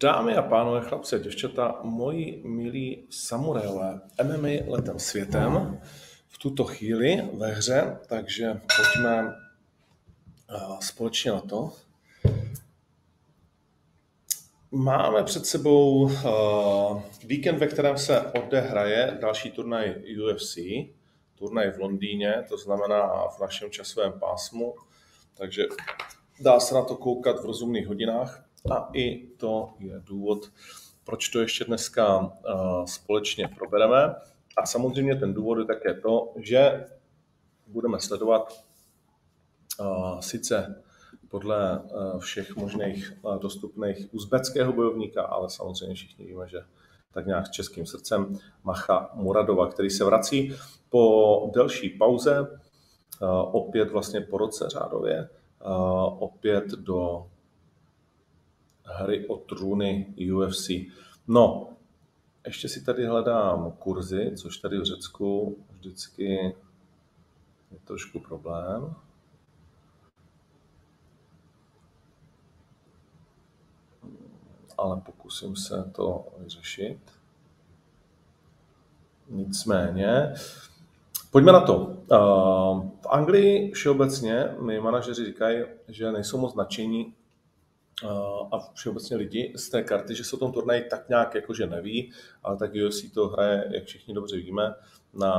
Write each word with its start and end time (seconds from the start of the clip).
Dámy 0.00 0.36
a 0.36 0.42
pánové, 0.42 0.80
chlapci 0.80 1.16
a 1.16 1.18
děvčata, 1.18 1.80
moji 1.82 2.42
milí 2.46 3.06
samurajové, 3.10 4.00
MMA 4.22 4.48
letem 4.66 4.98
světem 4.98 5.80
v 6.28 6.38
tuto 6.38 6.64
chvíli 6.64 7.22
ve 7.32 7.52
hře, 7.52 7.98
takže 8.08 8.60
pojďme 8.76 9.34
eh, 10.50 10.76
společně 10.80 11.30
na 11.32 11.40
to. 11.40 11.72
Máme 14.70 15.22
před 15.22 15.46
sebou 15.46 16.02
uh, 16.02 17.02
víkend, 17.24 17.58
ve 17.58 17.66
kterém 17.66 17.98
se 17.98 18.20
odehraje 18.20 19.18
další 19.20 19.50
turnaj 19.50 19.94
UFC, 20.22 20.58
turnaj 21.34 21.70
v 21.70 21.78
Londýně, 21.78 22.44
to 22.48 22.58
znamená 22.58 23.28
v 23.28 23.40
našem 23.40 23.70
časovém 23.70 24.12
pásmu, 24.12 24.74
takže 25.34 25.62
dá 26.40 26.60
se 26.60 26.74
na 26.74 26.82
to 26.82 26.96
koukat 26.96 27.40
v 27.40 27.44
rozumných 27.44 27.86
hodinách 27.86 28.44
a 28.70 28.90
i 28.92 29.26
to 29.26 29.74
je 29.78 30.00
důvod, 30.04 30.52
proč 31.04 31.28
to 31.28 31.40
ještě 31.40 31.64
dneska 31.64 32.18
uh, 32.18 32.84
společně 32.84 33.48
probereme. 33.48 34.14
A 34.56 34.66
samozřejmě 34.66 35.16
ten 35.16 35.34
důvod 35.34 35.58
je 35.58 35.64
také 35.64 35.94
to, 35.94 36.32
že 36.36 36.86
budeme 37.66 38.00
sledovat 38.00 38.64
uh, 39.80 40.20
sice 40.20 40.82
podle 41.28 41.80
uh, 41.80 42.18
všech 42.20 42.56
možných 42.56 43.12
dostupných 43.38 44.14
uzbeckého 44.14 44.72
bojovníka, 44.72 45.22
ale 45.22 45.50
samozřejmě 45.50 45.94
všichni 45.94 46.26
víme, 46.26 46.48
že 46.48 46.58
tak 47.14 47.26
nějak 47.26 47.46
s 47.46 47.50
českým 47.50 47.86
srdcem 47.86 48.38
Macha 48.64 49.10
Muradova, 49.14 49.68
který 49.68 49.90
se 49.90 50.04
vrací 50.04 50.54
po 50.88 51.50
delší 51.54 51.90
pauze, 51.90 52.60
opět 53.52 53.90
vlastně 53.90 54.20
po 54.20 54.38
roce 54.38 54.68
řádově, 54.68 55.28
opět 56.18 56.66
do 56.70 57.30
hry 58.84 59.28
o 59.28 59.36
trůny 59.36 60.14
UFC. 60.34 60.70
No, 61.28 61.68
ještě 62.46 62.68
si 62.68 62.84
tady 62.84 63.06
hledám 63.06 63.72
kurzy, 63.72 64.32
což 64.36 64.56
tady 64.56 64.78
v 64.78 64.84
Řecku 64.84 65.58
vždycky 65.70 66.54
je 67.70 67.78
trošku 67.84 68.20
problém. 68.20 68.94
Ale 74.78 75.00
pokusím 75.00 75.56
se 75.56 75.90
to 75.94 76.26
vyřešit. 76.38 76.98
Nicméně, 79.28 80.34
pojďme 81.34 81.52
na 81.52 81.60
to. 81.60 81.96
V 83.00 83.06
Anglii 83.10 83.72
všeobecně 83.72 84.54
mi 84.60 84.80
manažeři 84.80 85.24
říkají, 85.24 85.64
že 85.88 86.12
nejsou 86.12 86.38
moc 86.38 86.54
nadšení 86.54 87.14
a 88.52 88.58
všeobecně 88.74 89.16
lidi 89.16 89.52
z 89.56 89.68
té 89.68 89.82
karty, 89.82 90.14
že 90.14 90.24
se 90.24 90.36
o 90.36 90.38
tom 90.38 90.52
turnaj 90.52 90.84
tak 90.90 91.08
nějak 91.08 91.34
jakože 91.34 91.66
neví, 91.66 92.12
ale 92.42 92.56
tak 92.56 92.70
UFC 92.86 93.12
to 93.14 93.28
hraje, 93.28 93.64
jak 93.70 93.84
všichni 93.84 94.14
dobře 94.14 94.36
víme, 94.36 94.74
na 95.14 95.32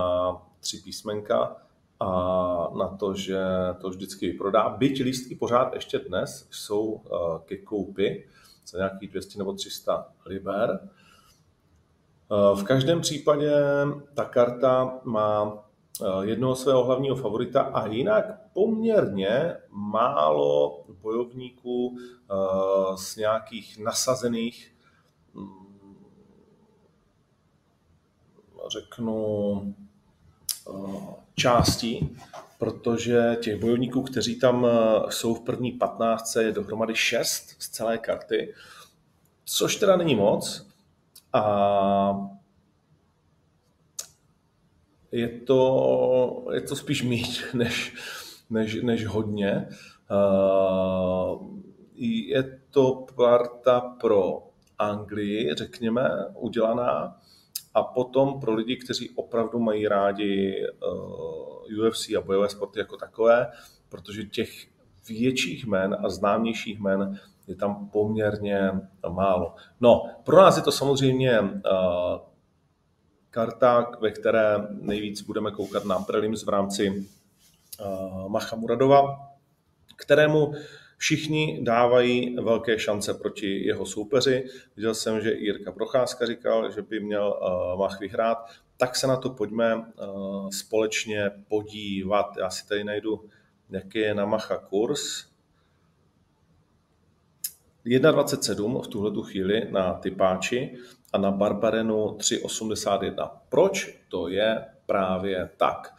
tři 0.60 0.78
písmenka 0.78 1.56
a 2.00 2.08
na 2.78 2.88
to, 2.88 3.14
že 3.14 3.40
to 3.82 3.90
vždycky 3.90 4.34
prodá. 4.34 4.70
Byť 4.70 5.04
lístky 5.04 5.36
pořád 5.36 5.74
ještě 5.74 6.00
dnes 6.00 6.48
jsou 6.52 7.02
ke 7.46 7.58
koupi 7.58 8.28
za 8.68 8.78
nějakých 8.78 9.12
200 9.12 9.38
nebo 9.38 9.54
300 9.54 10.08
liber. 10.26 10.90
V 12.56 12.64
každém 12.64 13.02
případě 13.02 13.52
ta 14.14 14.26
karta 14.26 15.00
má 15.04 15.65
Eh, 15.65 15.65
jednoho 16.22 16.56
svého 16.56 16.84
hlavního 16.84 17.16
favorita 17.16 17.62
a 17.62 17.88
jinak 17.88 18.26
poměrně 18.54 19.58
málo 19.70 20.84
bojovníků 21.02 21.98
eh, 21.98 22.36
z 22.98 23.16
nějakých 23.16 23.78
nasazených, 23.78 24.76
mm, 25.34 26.06
řeknu, 28.68 29.76
eh, 30.70 31.26
částí, 31.36 32.18
protože 32.60 33.38
těch 33.42 33.62
bojovníků, 33.62 34.02
kteří 34.02 34.40
tam 34.40 34.68
jsou 35.10 35.36
v 35.36 35.42
první 35.42 35.72
15, 35.72 36.36
je 36.36 36.52
dohromady 36.52 36.96
6 36.96 37.56
z 37.60 37.70
celé 37.70 37.98
karty, 37.98 38.54
což 39.46 39.76
teda 39.76 39.96
není 39.96 40.16
moc. 40.16 40.68
A 41.34 42.36
je 45.16 45.30
to, 45.30 46.48
je 46.54 46.62
to 46.62 46.76
spíš 46.76 47.04
mít 47.04 47.44
než, 47.54 47.94
než, 48.50 48.82
než 48.84 49.06
hodně. 49.06 49.68
Je 51.96 52.60
to 52.72 53.06
parta 53.16 53.80
pro 53.82 54.48
Anglii, 54.80 55.54
řekněme, 55.54 56.10
udělaná, 56.34 57.18
a 57.74 57.84
potom 57.84 58.40
pro 58.40 58.54
lidi, 58.54 58.76
kteří 58.76 59.10
opravdu 59.10 59.60
mají 59.60 59.88
rádi 59.88 60.64
UFC 61.88 62.10
a 62.10 62.22
bojové 62.22 62.50
sporty 62.50 62.80
jako 62.80 62.98
takové, 62.98 63.48
protože 63.90 64.24
těch 64.24 64.68
větších 65.10 65.66
men 65.66 65.98
a 66.04 66.10
známějších 66.10 66.80
men 66.80 67.20
je 67.48 67.56
tam 67.56 67.90
poměrně 67.90 68.72
málo. 69.10 69.56
No, 69.80 70.04
pro 70.24 70.38
nás 70.38 70.58
je 70.58 70.64
to 70.64 70.72
samozřejmě 70.72 71.40
karta, 73.36 73.92
ve 74.02 74.12
které 74.12 74.56
nejvíc 74.70 75.22
budeme 75.22 75.52
koukat 75.52 75.86
na 75.86 76.00
prelims 76.00 76.46
v 76.46 76.50
rámci 76.50 77.08
uh, 77.80 78.30
Macha 78.30 78.56
Muradova, 78.56 79.18
kterému 79.96 80.54
všichni 80.98 81.60
dávají 81.64 82.36
velké 82.36 82.80
šance 82.80 83.14
proti 83.14 83.66
jeho 83.66 83.86
soupeři. 83.86 84.46
Viděl 84.76 84.96
jsem, 84.96 85.22
že 85.22 85.34
Jirka 85.34 85.72
Procházka 85.72 86.26
říkal, 86.26 86.72
že 86.72 86.82
by 86.82 87.00
měl 87.00 87.40
uh, 87.42 87.80
Mach 87.80 88.00
vyhrát, 88.00 88.38
tak 88.78 88.96
se 88.96 89.08
na 89.08 89.18
to 89.18 89.30
pojďme 89.30 89.76
uh, 89.76 90.50
společně 90.50 91.32
podívat. 91.48 92.38
Já 92.40 92.50
si 92.50 92.68
tady 92.68 92.84
najdu, 92.84 93.30
jaký 93.70 94.00
je 94.00 94.14
na 94.14 94.26
Macha 94.26 94.58
kurz. 94.58 95.26
1,27 97.86 98.82
v 98.82 98.88
tuhle 98.88 99.12
chvíli 99.24 99.68
na 99.72 99.94
typáči 99.94 100.78
a 101.16 101.18
na 101.18 101.32
Barbarenu 101.32 102.18
3,81. 102.18 103.30
Proč 103.50 104.00
to 104.10 104.28
je 104.28 104.66
právě 104.86 105.50
tak? 105.58 105.94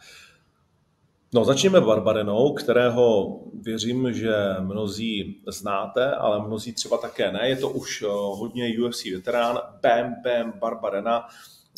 No, 1.33 1.45
začněme 1.45 1.81
Barbarenou, 1.81 2.53
kterého 2.53 3.39
věřím, 3.61 4.13
že 4.13 4.35
mnozí 4.59 5.41
znáte, 5.47 6.11
ale 6.11 6.47
mnozí 6.47 6.73
třeba 6.73 6.97
také 6.97 7.31
ne. 7.31 7.49
Je 7.49 7.55
to 7.55 7.69
už 7.69 8.01
eh, 8.01 8.07
hodně 8.11 8.75
UFC 8.85 9.05
veterán. 9.05 9.59
Bam 9.81 10.15
Bam 10.23 10.53
Barbarena. 10.59 11.27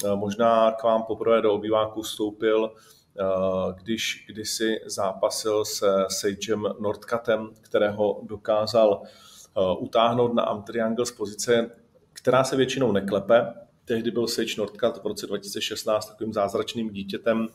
Eh, 0.06 0.16
možná 0.16 0.72
k 0.72 0.84
vám 0.84 1.04
poprvé 1.04 1.42
do 1.42 1.54
obýváku 1.54 2.02
vstoupil, 2.02 2.72
eh, 2.72 3.24
když 3.84 4.26
kdysi 4.30 4.80
zápasil 4.86 5.66
se 5.66 6.06
Sagem 6.08 6.64
Nordkatem, 6.80 7.50
kterého 7.62 8.22
dokázal 8.24 9.02
utáhnout 9.80 10.34
na 10.34 10.44
Am 10.44 10.64
Triangle 10.64 11.06
z 11.06 11.12
pozice 11.12 11.72
která 12.22 12.44
se 12.44 12.56
většinou 12.56 12.92
neklepe. 12.92 13.54
Tehdy 13.86 14.12
byl 14.12 14.28
Sage 14.28 14.54
Nordcat 14.58 15.04
v 15.04 15.08
roce 15.08 15.28
2016 15.28 16.06
takovým 16.06 16.34
zázračným 16.34 16.90
dítětem 16.90 17.48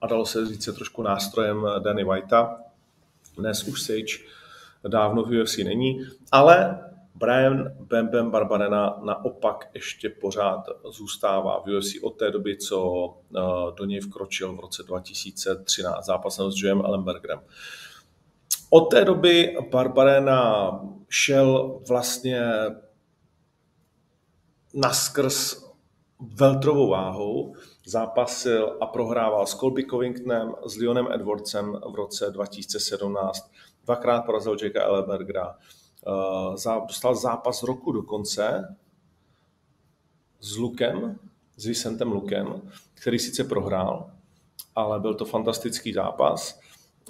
a 0.00 0.06
dalo 0.06 0.26
se 0.26 0.46
říct 0.46 0.64
se 0.64 0.72
trošku 0.72 1.02
nástrojem 1.02 1.66
Danny 1.78 2.04
Whitea. 2.04 2.60
Dnes 3.36 3.64
už 3.64 3.82
Sage 3.82 4.24
dávno 4.88 5.22
v 5.22 5.42
UFC 5.42 5.58
není, 5.58 6.06
ale 6.32 6.80
Brian 7.14 7.72
Bam 7.80 8.08
Bam 8.08 8.30
Barbarena 8.30 8.98
naopak 9.04 9.70
ještě 9.74 10.08
pořád 10.08 10.60
zůstává 10.90 11.60
v 11.60 11.76
UFC 11.76 12.02
od 12.02 12.10
té 12.10 12.30
doby, 12.30 12.56
co 12.56 13.08
eh, 13.36 13.40
do 13.76 13.84
něj 13.84 14.00
vkročil 14.00 14.56
v 14.56 14.60
roce 14.60 14.82
2013 14.82 16.04
zápasem 16.04 16.52
s 16.52 16.62
Joem 16.62 16.80
Ellenbergerem. 16.80 17.40
Od 18.70 18.80
té 18.80 19.04
doby 19.04 19.56
Barbarena 19.70 20.70
šel 21.08 21.80
vlastně 21.88 22.50
naskrz 24.78 25.64
veltrovou 26.20 26.88
váhou, 26.88 27.54
zápasil 27.86 28.76
a 28.80 28.86
prohrával 28.86 29.46
s 29.46 29.54
Colby 29.54 29.84
Covingtonem, 29.84 30.54
s 30.66 30.76
Leonem 30.76 31.08
Edwardsem 31.12 31.72
v 31.72 31.94
roce 31.94 32.30
2017, 32.30 33.50
dvakrát 33.84 34.20
porazil 34.20 34.56
Jacka 34.62 34.82
Ellenbergera, 34.82 35.56
eh, 36.66 36.80
dostal 36.86 37.14
zápas 37.14 37.62
roku 37.62 37.92
dokonce 37.92 38.76
s 40.40 40.56
Lukem, 40.56 41.18
s 41.56 41.66
Vicentem 41.66 42.12
Lukem, 42.12 42.62
který 42.94 43.18
sice 43.18 43.44
prohrál, 43.44 44.10
ale 44.74 45.00
byl 45.00 45.14
to 45.14 45.24
fantastický 45.24 45.92
zápas. 45.92 46.60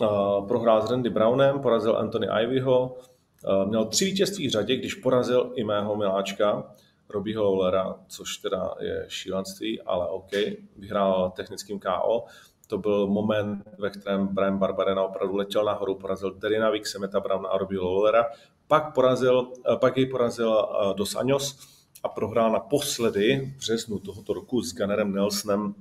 Eh, 0.02 0.06
prohrál 0.48 0.86
s 0.86 0.90
Randy 0.90 1.10
Brownem, 1.10 1.60
porazil 1.60 1.96
Anthony 1.96 2.26
Ivyho, 2.42 2.96
eh, 3.44 3.66
měl 3.66 3.84
tři 3.84 4.04
vítězství 4.04 4.48
v 4.48 4.50
řadě, 4.50 4.76
když 4.76 4.94
porazil 4.94 5.52
i 5.56 5.64
mého 5.64 5.96
miláčka, 5.96 6.74
Robbieho 7.10 7.44
Lawlera, 7.44 7.94
což 8.06 8.36
teda 8.36 8.74
je 8.80 9.04
šílenství, 9.08 9.82
ale 9.82 10.08
OK, 10.08 10.30
vyhrál 10.76 11.30
technickým 11.36 11.80
KO. 11.80 12.24
to 12.66 12.78
byl 12.78 13.06
moment, 13.06 13.64
ve 13.78 13.90
kterém 13.90 14.26
Brian 14.26 14.58
Barbarena 14.58 15.02
opravdu 15.02 15.36
letěl 15.36 15.64
nahoru, 15.64 15.94
porazil 15.94 16.34
Derina 16.34 16.70
Vixemeta 16.70 17.20
Browna 17.20 17.48
a 17.48 17.58
Robbie 17.58 17.80
Lawlera, 17.80 18.26
pak, 18.66 18.94
porazil, 18.94 19.52
pak 19.80 19.96
jej 19.96 20.06
porazil 20.06 20.68
Dos 20.96 21.14
Anjos 21.14 21.58
a 22.02 22.08
prohrál 22.08 22.52
naposledy 22.52 23.54
v 23.54 23.58
březnu 23.58 23.98
tohoto 23.98 24.32
roku 24.32 24.62
s 24.62 24.74
Gunnerem 24.74 25.12
Nelsonem, 25.12 25.74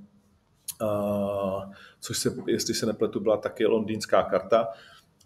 což 2.00 2.18
se, 2.18 2.36
jestli 2.48 2.74
se 2.74 2.86
nepletu, 2.86 3.20
byla 3.20 3.38
taky 3.38 3.66
londýnská 3.66 4.24
karta 4.24 4.68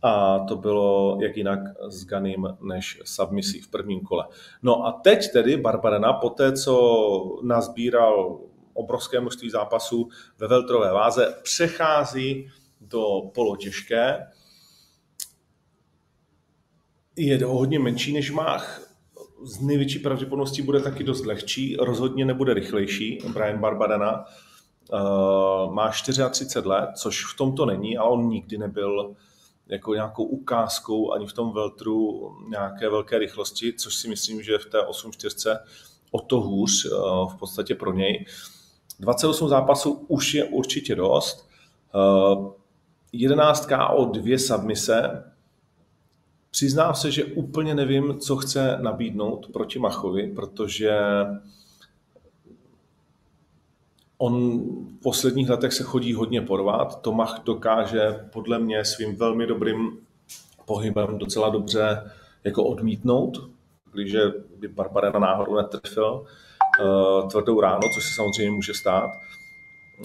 a 0.01 0.39
to 0.39 0.55
bylo 0.55 1.17
jak 1.21 1.37
jinak 1.37 1.59
s 1.89 2.05
Ganim 2.05 2.47
než 2.61 3.01
submisí 3.05 3.61
v 3.61 3.67
prvním 3.67 4.01
kole. 4.01 4.27
No 4.63 4.85
a 4.85 4.91
teď 4.91 5.31
tedy 5.33 5.57
Barbarena, 5.57 6.13
po 6.13 6.29
té, 6.29 6.53
co 6.53 7.39
nazbíral 7.43 8.39
obrovské 8.73 9.19
množství 9.19 9.49
zápasů 9.49 10.09
ve 10.37 10.47
veltrové 10.47 10.91
váze, 10.91 11.35
přechází 11.43 12.49
do 12.81 13.21
polotěžké. 13.33 14.27
Je 17.15 17.45
o 17.45 17.53
hodně 17.53 17.79
menší 17.79 18.13
než 18.13 18.31
Mach, 18.31 18.91
z 19.43 19.61
největší 19.61 19.99
pravděpodobností 19.99 20.61
bude 20.61 20.79
taky 20.79 21.03
dost 21.03 21.25
lehčí, 21.25 21.75
rozhodně 21.79 22.25
nebude 22.25 22.53
rychlejší 22.53 23.19
Brian 23.33 23.59
Barbarena. 23.59 24.25
Uh, 24.93 25.73
má 25.73 25.89
34 25.89 26.67
let, 26.67 26.89
což 26.95 27.33
v 27.33 27.37
tomto 27.37 27.65
není, 27.65 27.97
ale 27.97 28.09
on 28.09 28.29
nikdy 28.29 28.57
nebyl 28.57 29.15
jako 29.71 29.93
nějakou 29.93 30.23
ukázkou 30.23 31.11
ani 31.11 31.27
v 31.27 31.33
tom 31.33 31.51
veltru 31.51 32.31
nějaké 32.49 32.89
velké 32.89 33.19
rychlosti, 33.19 33.73
což 33.73 33.95
si 33.95 34.07
myslím, 34.07 34.43
že 34.43 34.57
v 34.57 34.65
té 34.65 34.77
8.4 34.77 35.59
o 36.11 36.21
to 36.21 36.39
hůř 36.39 36.85
uh, 36.85 37.33
v 37.33 37.35
podstatě 37.35 37.75
pro 37.75 37.93
něj. 37.93 38.25
28 38.99 39.49
zápasů 39.49 40.05
už 40.07 40.33
je 40.33 40.43
určitě 40.43 40.95
dost. 40.95 41.49
11 43.13 43.71
uh, 43.71 43.77
KO, 43.77 44.05
dvě 44.05 44.39
submise, 44.39 45.23
Přiznám 46.51 46.95
se, 46.95 47.11
že 47.11 47.25
úplně 47.25 47.75
nevím, 47.75 48.19
co 48.19 48.35
chce 48.37 48.77
nabídnout 48.81 49.47
proti 49.53 49.79
Machovi, 49.79 50.27
protože 50.27 50.99
on 54.21 54.59
v 54.99 55.01
posledních 55.03 55.49
letech 55.49 55.73
se 55.73 55.83
chodí 55.83 56.13
hodně 56.13 56.41
porvat. 56.41 57.01
Tomach 57.01 57.41
dokáže 57.45 58.19
podle 58.33 58.59
mě 58.59 58.85
svým 58.85 59.15
velmi 59.15 59.47
dobrým 59.47 59.97
pohybem 60.65 61.17
docela 61.17 61.49
dobře 61.49 62.11
jako 62.43 62.63
odmítnout, 62.63 63.49
když 63.93 64.15
by 64.59 64.67
Barbarena 64.67 65.19
náhodou 65.19 65.55
netrefil 65.55 66.25
uh, 66.81 67.29
tvrdou 67.29 67.61
ráno, 67.61 67.81
což 67.95 68.03
se 68.03 68.15
samozřejmě 68.15 68.51
může 68.51 68.73
stát. 68.73 69.09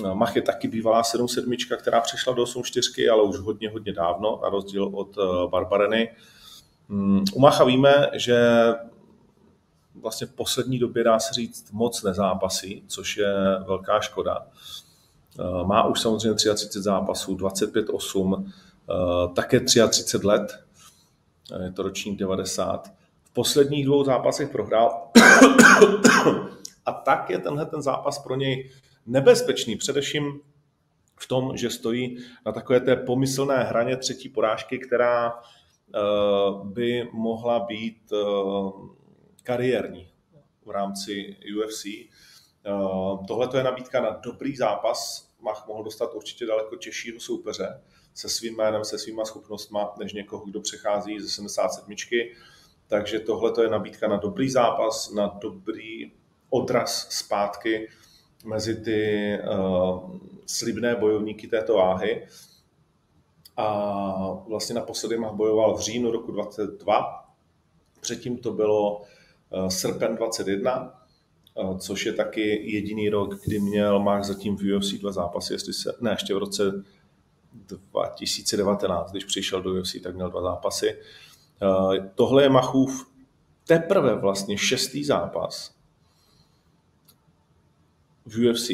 Uh, 0.00 0.14
Mach 0.14 0.36
je 0.36 0.42
taky 0.42 0.68
bývalá 0.68 1.02
7-7, 1.02 1.76
která 1.76 2.00
přešla 2.00 2.32
do 2.32 2.44
8-4, 2.44 3.12
ale 3.12 3.22
už 3.22 3.36
hodně, 3.36 3.70
hodně 3.70 3.92
dávno, 3.92 4.40
na 4.42 4.48
rozdíl 4.48 4.84
od 4.84 5.16
uh, 5.16 5.50
Barbareny. 5.50 6.08
Mm, 6.88 7.24
u 7.34 7.40
Macha 7.40 7.64
víme, 7.64 8.10
že 8.12 8.38
vlastně 10.00 10.26
v 10.26 10.32
poslední 10.32 10.78
době 10.78 11.04
dá 11.04 11.18
se 11.18 11.34
říct 11.34 11.70
moc 11.72 12.02
nezápasí, 12.02 12.84
což 12.86 13.16
je 13.16 13.34
velká 13.66 14.00
škoda. 14.00 14.46
Eh, 15.40 15.64
má 15.64 15.86
už 15.86 16.00
samozřejmě 16.00 16.34
33 16.34 16.82
zápasů, 16.82 17.36
25-8, 17.36 18.52
eh, 18.90 19.34
také 19.34 19.60
33 19.60 20.24
let, 20.24 20.64
eh, 21.52 21.64
je 21.64 21.72
to 21.72 21.82
ročník 21.82 22.18
90. 22.18 22.92
V 23.24 23.32
posledních 23.32 23.84
dvou 23.84 24.04
zápasech 24.04 24.48
prohrál 24.48 25.08
a 26.86 26.92
tak 26.92 27.30
je 27.30 27.38
tenhle 27.38 27.66
ten 27.66 27.82
zápas 27.82 28.18
pro 28.18 28.36
něj 28.36 28.70
nebezpečný, 29.06 29.76
především 29.76 30.40
v 31.20 31.28
tom, 31.28 31.56
že 31.56 31.70
stojí 31.70 32.18
na 32.46 32.52
takové 32.52 32.80
té 32.80 32.96
pomyslné 32.96 33.64
hraně 33.64 33.96
třetí 33.96 34.28
porážky, 34.28 34.78
která 34.78 35.34
by 36.64 37.08
mohla 37.12 37.60
být 37.60 38.12
kariérní 39.46 40.08
v 40.64 40.70
rámci 40.70 41.36
UFC. 41.56 41.86
Eh, 41.86 42.08
tohle 43.28 43.48
je 43.56 43.62
nabídka 43.62 44.02
na 44.02 44.10
dobrý 44.10 44.56
zápas. 44.56 45.30
Mach 45.40 45.66
mohl 45.68 45.84
dostat 45.84 46.14
určitě 46.14 46.46
daleko 46.46 46.76
těžšího 46.76 47.20
soupeře 47.20 47.80
se 48.16 48.28
svým 48.28 48.56
jménem, 48.56 48.84
se 48.84 48.98
svýma 48.98 49.24
schopnostma, 49.24 49.94
než 49.98 50.12
někoho, 50.12 50.44
kdo 50.44 50.60
přechází 50.60 51.20
ze 51.20 51.28
77. 51.28 51.94
Takže 52.88 53.20
tohle 53.20 53.52
je 53.62 53.70
nabídka 53.70 54.08
na 54.08 54.16
dobrý 54.16 54.50
zápas, 54.50 55.12
na 55.12 55.26
dobrý 55.26 56.12
odraz 56.50 57.08
zpátky 57.10 57.88
mezi 58.44 58.76
ty 58.80 59.32
uh, 59.58 60.16
slibné 60.46 60.96
bojovníky 60.96 61.46
této 61.46 61.74
váhy 61.74 62.26
a 63.56 63.68
vlastně 64.48 64.74
naposledy 64.74 65.16
Mach 65.16 65.32
bojoval 65.32 65.76
v 65.76 65.80
říjnu 65.80 66.10
roku 66.10 66.32
22, 66.32 67.24
předtím 68.00 68.38
to 68.38 68.52
bylo 68.52 69.02
srpen 69.68 70.16
21, 70.16 70.92
eh, 71.58 71.78
což 71.78 72.06
je 72.06 72.12
taky 72.12 72.72
jediný 72.72 73.08
rok, 73.08 73.44
kdy 73.44 73.60
měl 73.60 74.02
Mach 74.02 74.24
zatím 74.24 74.56
v 74.56 74.76
UFC 74.76 74.92
dva 74.92 75.12
zápasy, 75.12 75.52
jestli 75.52 75.72
se, 75.72 75.94
ne, 76.00 76.10
ještě 76.10 76.34
v 76.34 76.38
roce 76.38 76.84
2019, 77.66 79.10
když 79.10 79.24
přišel 79.24 79.62
do 79.62 79.70
UFC, 79.74 79.96
tak 80.02 80.14
měl 80.14 80.30
dva 80.30 80.42
zápasy. 80.42 80.96
Eh, 81.62 82.10
tohle 82.14 82.42
je 82.42 82.48
Machův 82.48 83.10
teprve 83.66 84.14
vlastně 84.14 84.58
šestý 84.58 85.04
zápas 85.04 85.74
v 88.26 88.50
UFC 88.50 88.70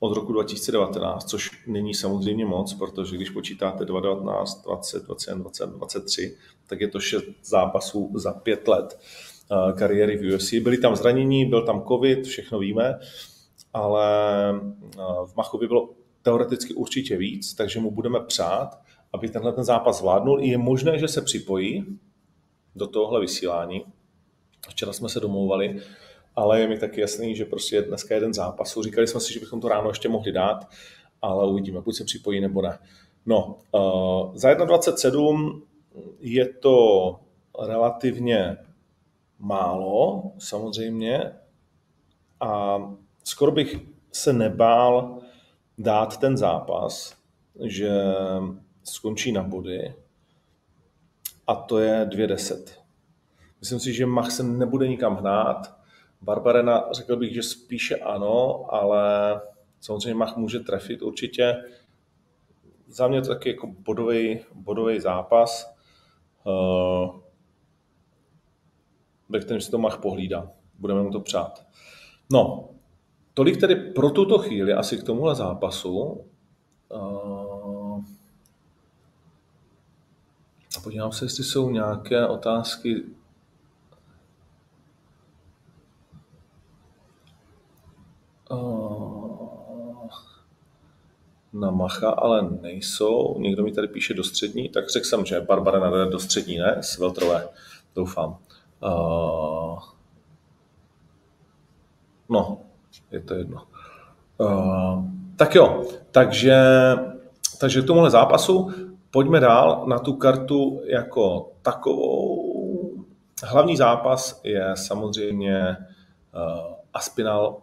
od 0.00 0.14
roku 0.14 0.32
2019, 0.32 1.24
což 1.24 1.66
není 1.66 1.94
samozřejmě 1.94 2.46
moc, 2.46 2.74
protože 2.74 3.16
když 3.16 3.30
počítáte 3.30 3.84
2019, 3.84 4.62
20, 4.62 5.06
21, 5.06 5.42
20, 5.42 5.70
23, 5.70 6.36
tak 6.66 6.80
je 6.80 6.88
to 6.88 7.00
šest 7.00 7.24
zápasů 7.44 8.12
za 8.14 8.32
pět 8.32 8.68
let 8.68 9.00
eh, 9.52 9.72
kariéry 9.72 10.16
v 10.16 10.34
UFC. 10.34 10.54
Byly 10.54 10.78
tam 10.78 10.96
zranění, 10.96 11.44
byl 11.44 11.66
tam 11.66 11.84
covid, 11.88 12.26
všechno 12.26 12.58
víme, 12.58 12.98
ale 13.72 14.06
eh, 14.54 15.00
v 15.26 15.36
Machovi 15.36 15.66
bylo 15.66 15.90
teoreticky 16.22 16.74
určitě 16.74 17.16
víc, 17.16 17.54
takže 17.54 17.80
mu 17.80 17.90
budeme 17.90 18.20
přát, 18.20 18.80
aby 19.12 19.28
tenhle 19.28 19.52
ten 19.52 19.64
zápas 19.64 19.98
zvládnul. 19.98 20.40
Je 20.40 20.58
možné, 20.58 20.98
že 20.98 21.08
se 21.08 21.22
připojí 21.22 21.98
do 22.76 22.86
tohohle 22.86 23.20
vysílání. 23.20 23.84
Včera 24.68 24.92
jsme 24.92 25.08
se 25.08 25.20
domlouvali, 25.20 25.80
ale 26.38 26.60
je 26.60 26.68
mi 26.68 26.78
taky 26.78 27.00
jasný, 27.00 27.36
že 27.36 27.44
prostě 27.44 27.82
dneska 27.82 28.14
jeden 28.14 28.34
zápas. 28.34 28.78
Říkali 28.82 29.06
jsme 29.06 29.20
si, 29.20 29.32
že 29.32 29.40
bychom 29.40 29.60
to 29.60 29.68
ráno 29.68 29.88
ještě 29.88 30.08
mohli 30.08 30.32
dát, 30.32 30.68
ale 31.22 31.50
uvidíme, 31.50 31.80
buď 31.80 31.96
se 31.96 32.04
připojí 32.04 32.40
nebo 32.40 32.62
ne. 32.62 32.78
No, 33.26 33.58
uh, 33.72 34.36
za 34.36 34.54
1,27 34.54 35.62
je 36.20 36.48
to 36.48 37.20
relativně 37.66 38.56
málo, 39.38 40.22
samozřejmě, 40.38 41.32
a 42.40 42.78
skoro 43.24 43.52
bych 43.52 43.76
se 44.12 44.32
nebál 44.32 45.18
dát 45.78 46.16
ten 46.16 46.36
zápas, 46.36 47.16
že 47.64 47.90
skončí 48.84 49.32
na 49.32 49.42
body, 49.42 49.94
a 51.46 51.54
to 51.54 51.78
je 51.78 52.06
2,10. 52.06 52.72
Myslím 53.60 53.80
si, 53.80 53.92
že 53.92 54.06
Mach 54.06 54.30
se 54.30 54.42
nebude 54.42 54.88
nikam 54.88 55.16
hnát, 55.16 55.77
Barbarena 56.20 56.88
řekl 56.92 57.16
bych, 57.16 57.34
že 57.34 57.42
spíše 57.42 57.96
ano, 57.96 58.66
ale 58.74 59.40
samozřejmě 59.80 60.14
Mach 60.14 60.36
může 60.36 60.60
trefit 60.60 61.02
určitě. 61.02 61.56
Za 62.86 63.08
mě 63.08 63.22
to 63.22 63.28
taky 63.28 63.48
jako 63.48 63.66
bodový, 63.66 64.40
bodový 64.54 65.00
zápas, 65.00 65.74
uh, 66.44 67.20
ve 69.28 69.40
kterém 69.40 69.60
si 69.60 69.70
to 69.70 69.78
Mach 69.78 69.98
pohlídá. 69.98 70.50
Budeme 70.78 71.02
mu 71.02 71.10
to 71.10 71.20
přát. 71.20 71.66
No, 72.32 72.68
tolik 73.34 73.60
tedy 73.60 73.76
pro 73.76 74.10
tuto 74.10 74.38
chvíli 74.38 74.72
asi 74.72 74.98
k 74.98 75.02
tomuhle 75.02 75.34
zápasu. 75.34 76.24
Uh, 76.88 78.04
a 80.76 80.80
podívám 80.82 81.12
se, 81.12 81.24
jestli 81.24 81.44
jsou 81.44 81.70
nějaké 81.70 82.26
otázky 82.26 83.04
na 91.60 91.70
Macha, 91.70 92.10
ale 92.10 92.48
nejsou. 92.60 93.38
Někdo 93.38 93.64
mi 93.64 93.72
tady 93.72 93.88
píše 93.88 94.14
do 94.14 94.24
střední, 94.24 94.68
tak 94.68 94.90
řekl 94.90 95.06
jsem, 95.06 95.24
že 95.24 95.40
Barbara 95.40 95.80
nade 95.80 96.06
do 96.06 96.18
střední, 96.18 96.58
ne? 96.58 96.76
Z 96.80 96.98
Veltrové, 96.98 97.48
doufám. 97.94 98.36
Uh, 98.82 99.78
no, 102.28 102.58
je 103.10 103.20
to 103.20 103.34
jedno. 103.34 103.62
Uh, 104.38 105.04
tak 105.36 105.54
jo, 105.54 105.84
takže, 106.10 106.62
takže 107.60 107.82
k 107.82 107.86
tomuhle 107.86 108.10
zápasu 108.10 108.70
pojďme 109.10 109.40
dál 109.40 109.84
na 109.86 109.98
tu 109.98 110.12
kartu 110.12 110.80
jako 110.84 111.52
takovou. 111.62 112.54
Hlavní 113.44 113.76
zápas 113.76 114.40
je 114.44 114.72
samozřejmě 114.74 115.76
uh, 116.34 116.74
Aspinal 116.94 117.56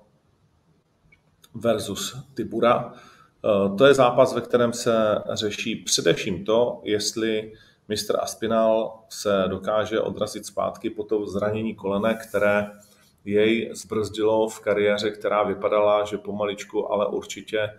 versus 1.54 2.18
Tibura. 2.34 2.94
Eh, 3.46 3.78
to 3.78 3.86
je 3.86 3.94
zápas, 3.94 4.34
ve 4.34 4.42
kterém 4.42 4.74
se 4.74 5.22
řeší 5.34 5.76
především 5.76 6.46
to, 6.46 6.82
jestli 6.84 7.54
mistr 7.88 8.20
Aspinal 8.20 9.00
se 9.10 9.44
dokáže 9.48 10.00
odrazit 10.00 10.46
zpátky 10.46 10.90
po 10.90 11.04
to 11.04 11.28
zranění 11.28 11.76
kolene, 11.76 12.14
které 12.30 12.72
jej 13.26 13.70
zbrzdilo 13.74 14.50
v 14.50 14.60
kariéře, 14.60 15.12
která 15.12 15.44
vypadala, 15.44 16.06
že 16.06 16.18
pomaličku, 16.18 16.92
ale 16.92 17.08
určitě 17.08 17.70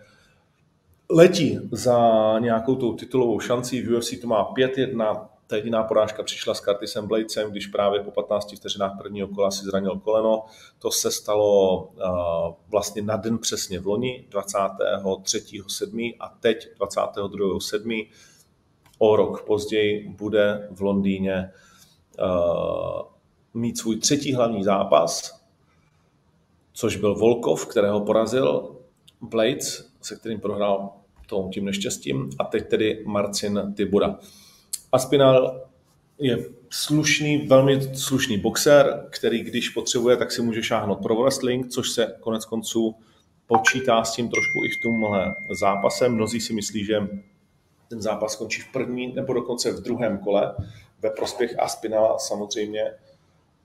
letí 1.09 1.59
za 1.71 1.99
nějakou 2.39 2.75
tou 2.75 2.93
titulovou 2.93 3.39
šancí. 3.39 3.81
V 3.81 3.97
UFC 3.97 4.21
to 4.21 4.27
má 4.27 4.53
5-1, 4.53 5.27
ta 5.47 5.55
jediná 5.55 5.83
porážka 5.83 6.23
přišla 6.23 6.53
s 6.53 6.61
Curtisem 6.61 7.07
Bladesem, 7.07 7.51
když 7.51 7.67
právě 7.67 8.03
po 8.03 8.11
15 8.11 8.55
vteřinách 8.55 8.97
prvního 8.97 9.27
kola 9.27 9.51
si 9.51 9.65
zranil 9.65 9.99
koleno. 9.99 10.45
To 10.79 10.91
se 10.91 11.11
stalo 11.11 11.83
uh, 11.83 12.53
vlastně 12.67 13.01
na 13.01 13.15
den 13.15 13.37
přesně 13.37 13.79
v 13.79 13.87
loni, 13.87 14.25
23.7. 14.31 16.15
a 16.19 16.37
teď 16.39 16.67
22.7. 16.79 18.07
O 18.97 19.15
rok 19.15 19.45
později 19.45 20.09
bude 20.09 20.67
v 20.71 20.81
Londýně 20.81 21.51
uh, 22.19 23.01
mít 23.53 23.77
svůj 23.77 23.97
třetí 23.97 24.33
hlavní 24.33 24.63
zápas, 24.63 25.41
což 26.73 26.95
byl 26.95 27.15
Volkov, 27.15 27.65
kterého 27.65 28.01
porazil 28.01 28.75
Blades, 29.21 29.91
se 30.01 30.15
kterým 30.15 30.39
prohrál 30.39 30.89
tím 31.51 31.65
neštěstím, 31.65 32.29
a 32.39 32.43
teď 32.43 32.69
tedy 32.69 33.03
Marcin 33.07 33.73
Tibura. 33.77 34.19
Aspinal 34.91 35.61
je 36.19 36.37
slušný, 36.69 37.37
velmi 37.37 37.95
slušný 37.95 38.37
boxer, 38.37 39.05
který 39.09 39.43
když 39.43 39.69
potřebuje, 39.69 40.17
tak 40.17 40.31
si 40.31 40.41
může 40.41 40.63
šáhnout 40.63 41.01
pro 41.01 41.15
wrestling, 41.15 41.67
což 41.69 41.89
se 41.89 42.15
konec 42.19 42.45
konců 42.45 42.95
počítá 43.47 44.03
s 44.03 44.15
tím 44.15 44.29
trošku 44.29 44.65
i 44.65 44.69
v 44.69 44.81
tomhle 44.83 45.35
zápase. 45.51 46.09
Mnozí 46.09 46.41
si 46.41 46.53
myslí, 46.53 46.85
že 46.85 47.07
ten 47.89 48.01
zápas 48.01 48.31
skončí 48.31 48.61
v 48.61 48.71
první 48.71 49.13
nebo 49.13 49.33
dokonce 49.33 49.71
v 49.71 49.81
druhém 49.81 50.17
kole 50.17 50.55
ve 51.01 51.09
prospěch 51.09 51.59
Aspinala 51.59 52.19
samozřejmě. 52.19 52.83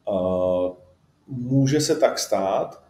Uh, 0.09 0.73
může 1.27 1.81
se 1.81 1.97
tak 1.97 2.19
stát, 2.19 2.83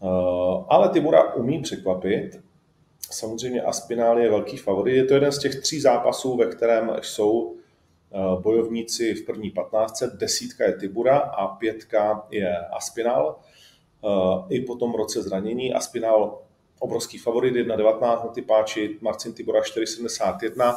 uh, 0.00 0.64
ale 0.68 0.88
Tibura 0.88 1.34
umí 1.34 1.62
překvapit 1.62 2.40
Samozřejmě 3.12 3.62
Aspinál 3.62 4.18
je 4.18 4.30
velký 4.30 4.56
favorit. 4.56 4.96
Je 4.96 5.04
to 5.04 5.14
jeden 5.14 5.32
z 5.32 5.38
těch 5.38 5.60
tří 5.60 5.80
zápasů, 5.80 6.36
ve 6.36 6.46
kterém 6.46 6.96
jsou 7.02 7.56
eh, 7.56 8.18
bojovníci 8.42 9.14
v 9.14 9.26
první 9.26 9.50
patnáctce. 9.50 10.16
Desítka 10.18 10.64
je 10.64 10.76
Tibura 10.76 11.18
a 11.18 11.46
pětka 11.46 12.26
je 12.30 12.58
Aspinál. 12.58 13.36
Eh, 14.04 14.54
I 14.54 14.60
po 14.60 14.76
tom 14.76 14.94
roce 14.94 15.22
zranění 15.22 15.74
Aspinál 15.74 16.38
obrovský 16.82 17.18
favorit, 17.18 17.54
1.19 17.54 18.00
na 18.00 18.32
ty 18.32 18.42
páči, 18.42 18.98
Marcin 19.00 19.32
Tibura 19.32 19.60
4.71. 19.60 20.74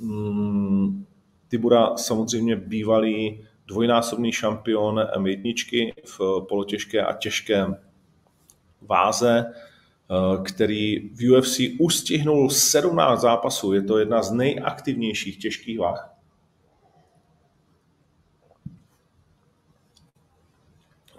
Hmm, 0.00 1.06
Tibura 1.48 1.96
samozřejmě 1.96 2.56
bývalý 2.56 3.46
dvojnásobný 3.66 4.32
šampion 4.32 5.00
M1 5.16 5.92
v 6.04 6.20
polotěžké 6.48 7.02
a 7.02 7.12
těžké 7.12 7.66
váze. 8.82 9.54
Eh, 10.10 10.42
který 10.42 11.08
v 11.08 11.30
UFC 11.30 11.60
ustihnul 11.78 12.50
17 12.50 13.20
zápasů. 13.20 13.72
Je 13.72 13.82
to 13.82 13.98
jedna 13.98 14.22
z 14.22 14.32
nejaktivnějších 14.32 15.38
těžkých 15.38 15.78
váh. 15.78 16.14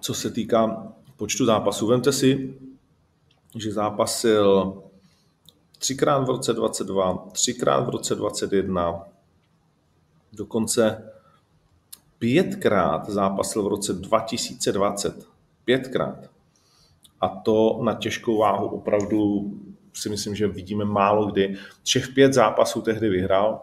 Co 0.01 0.13
se 0.13 0.31
týká 0.31 0.93
počtu 1.17 1.45
zápasů, 1.45 1.87
vemte 1.87 2.11
si, 2.11 2.59
že 3.55 3.71
zápasil 3.71 4.73
třikrát 5.77 6.19
v 6.19 6.29
roce 6.29 6.53
22, 6.53 7.27
třikrát 7.31 7.79
v 7.79 7.89
roce 7.89 8.15
21, 8.15 9.03
dokonce 10.33 11.11
pětkrát 12.19 13.09
zápasil 13.09 13.63
v 13.63 13.67
roce 13.67 13.93
2020. 13.93 15.27
Pětkrát. 15.65 16.36
A 17.21 17.27
to 17.27 17.79
na 17.83 17.93
těžkou 17.93 18.37
váhu 18.37 18.67
opravdu 18.67 19.51
si 19.93 20.09
myslím, 20.09 20.35
že 20.35 20.47
vidíme 20.47 20.85
málo 20.85 21.25
kdy. 21.25 21.55
Všech 21.83 22.07
pět 22.07 22.33
zápasů 22.33 22.81
tehdy 22.81 23.09
vyhrál, 23.09 23.61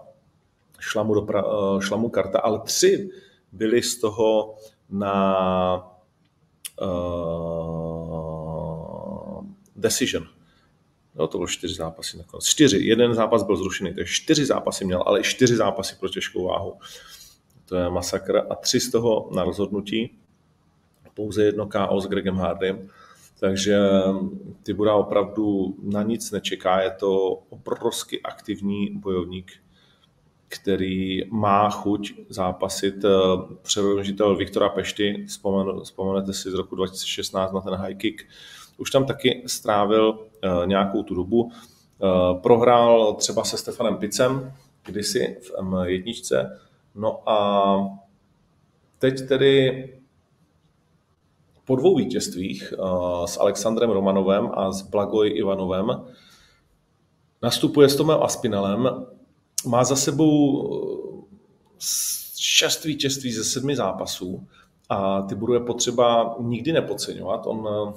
šla 0.80 1.02
mu, 1.02 1.14
dopra, 1.14 1.44
eh, 1.46 1.80
šla 1.82 1.96
mu 1.96 2.08
karta, 2.08 2.40
ale 2.40 2.60
tři 2.64 3.10
byly 3.52 3.82
z 3.82 4.00
toho 4.00 4.54
na 4.90 5.94
uh, 6.82 7.44
decision. 9.76 10.26
No, 11.14 11.26
to 11.26 11.38
bylo 11.38 11.48
čtyři 11.48 11.74
zápasy 11.74 12.18
nakonec. 12.18 12.44
Čtyři. 12.44 12.78
Jeden 12.78 13.14
zápas 13.14 13.42
byl 13.42 13.56
zrušený, 13.56 13.94
takže 13.94 14.14
čtyři 14.14 14.46
zápasy 14.46 14.84
měl, 14.84 15.02
ale 15.06 15.20
i 15.20 15.22
čtyři 15.22 15.56
zápasy 15.56 15.96
pro 16.00 16.08
těžkou 16.08 16.44
váhu. 16.44 16.78
To 17.64 17.76
je 17.76 17.90
masakr. 17.90 18.42
A 18.50 18.54
tři 18.54 18.80
z 18.80 18.90
toho 18.90 19.28
na 19.34 19.44
rozhodnutí. 19.44 20.18
Pouze 21.14 21.44
jedno 21.44 21.66
KO 21.66 22.00
s 22.00 22.06
Gregem 22.06 22.36
Hardym 22.36 22.90
takže 23.40 23.78
Tibura 24.62 24.94
opravdu 24.94 25.76
na 25.82 26.02
nic 26.02 26.30
nečeká. 26.30 26.80
Je 26.80 26.90
to 26.90 27.32
obrovsky 27.48 28.22
aktivní 28.22 28.90
bojovník, 28.94 29.52
který 30.48 31.30
má 31.30 31.70
chuť 31.70 32.14
zápasit. 32.28 32.94
Přeložitel 33.62 34.36
Viktora 34.36 34.68
Pešty, 34.68 35.24
vzpomen, 35.28 35.80
vzpomenete 35.80 36.32
si 36.32 36.50
z 36.50 36.54
roku 36.54 36.76
2016 36.76 37.52
na 37.52 37.60
ten 37.60 37.74
high 37.74 37.94
kick, 37.94 38.22
už 38.76 38.90
tam 38.90 39.06
taky 39.06 39.42
strávil 39.46 40.18
eh, 40.42 40.66
nějakou 40.66 41.02
tu 41.02 41.14
dobu. 41.14 41.50
Eh, 41.50 42.40
prohrál 42.42 43.14
třeba 43.14 43.44
se 43.44 43.58
Stefanem 43.58 43.96
Picem 43.96 44.52
kdysi 44.84 45.36
v 45.42 45.50
M1. 45.60 46.50
No 46.94 47.28
a 47.28 47.76
teď 48.98 49.28
tedy 49.28 49.88
po 51.64 51.76
dvou 51.76 51.96
vítězstvích 51.96 52.74
uh, 52.78 53.24
s 53.24 53.40
Alexandrem 53.40 53.90
Romanovem 53.90 54.50
a 54.54 54.72
s 54.72 54.82
Blagoj 54.82 55.32
Ivanovem 55.36 56.04
nastupuje 57.42 57.88
s 57.88 57.96
Tomem 57.96 58.22
Aspinalem. 58.22 59.06
Má 59.66 59.84
za 59.84 59.96
sebou 59.96 60.50
uh, 60.50 61.24
šest 62.38 62.84
vítězství 62.84 63.32
ze 63.32 63.44
sedmi 63.44 63.76
zápasů 63.76 64.46
a 64.88 65.22
ty 65.22 65.34
bude 65.34 65.60
potřeba 65.60 66.36
nikdy 66.40 66.72
nepodceňovat. 66.72 67.46
On, 67.46 67.58
uh, 67.58 67.94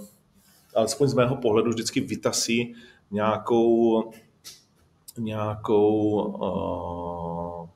alespoň 0.75 1.07
z 1.07 1.13
mého 1.13 1.35
pohledu, 1.35 1.69
vždycky 1.69 1.99
vytasí 1.99 2.75
nějakou, 3.11 4.03
nějakou 5.17 6.11
uh, 6.25 7.69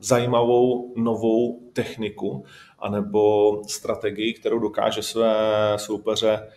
zajímavou 0.00 0.94
novou 0.96 1.60
techniku 1.72 2.44
anebo 2.78 3.62
strategii, 3.66 4.34
kterou 4.34 4.58
dokáže 4.58 5.02
své 5.02 5.34
soupeře 5.76 6.48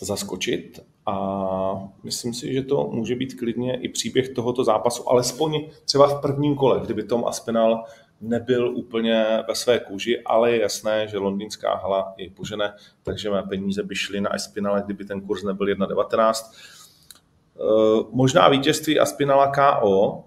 zaskočit 0.00 0.80
a 1.06 1.90
myslím 2.02 2.34
si, 2.34 2.52
že 2.52 2.62
to 2.62 2.90
může 2.92 3.14
být 3.16 3.34
klidně 3.34 3.80
i 3.80 3.88
příběh 3.88 4.28
tohoto 4.28 4.64
zápasu, 4.64 5.10
alespoň 5.10 5.70
třeba 5.84 6.06
v 6.06 6.20
prvním 6.20 6.56
kole, 6.56 6.80
kdyby 6.84 7.02
Tom 7.02 7.24
Aspinal 7.26 7.84
nebyl 8.20 8.76
úplně 8.76 9.24
ve 9.48 9.54
své 9.54 9.78
kůži, 9.78 10.22
ale 10.26 10.50
je 10.50 10.60
jasné, 10.60 11.08
že 11.08 11.18
londýnská 11.18 11.74
hala 11.74 12.14
je 12.16 12.30
požene, 12.30 12.74
takže 13.02 13.30
mé 13.30 13.42
peníze 13.42 13.82
by 13.82 13.94
šly 13.94 14.20
na 14.20 14.30
Aspinala, 14.30 14.80
kdyby 14.80 15.04
ten 15.04 15.20
kurz 15.20 15.42
nebyl 15.42 15.66
1,19. 15.66 16.52
Eh, 17.60 18.04
možná 18.10 18.48
vítězství 18.48 18.98
Aspinala 18.98 19.52
KO, 19.52 20.24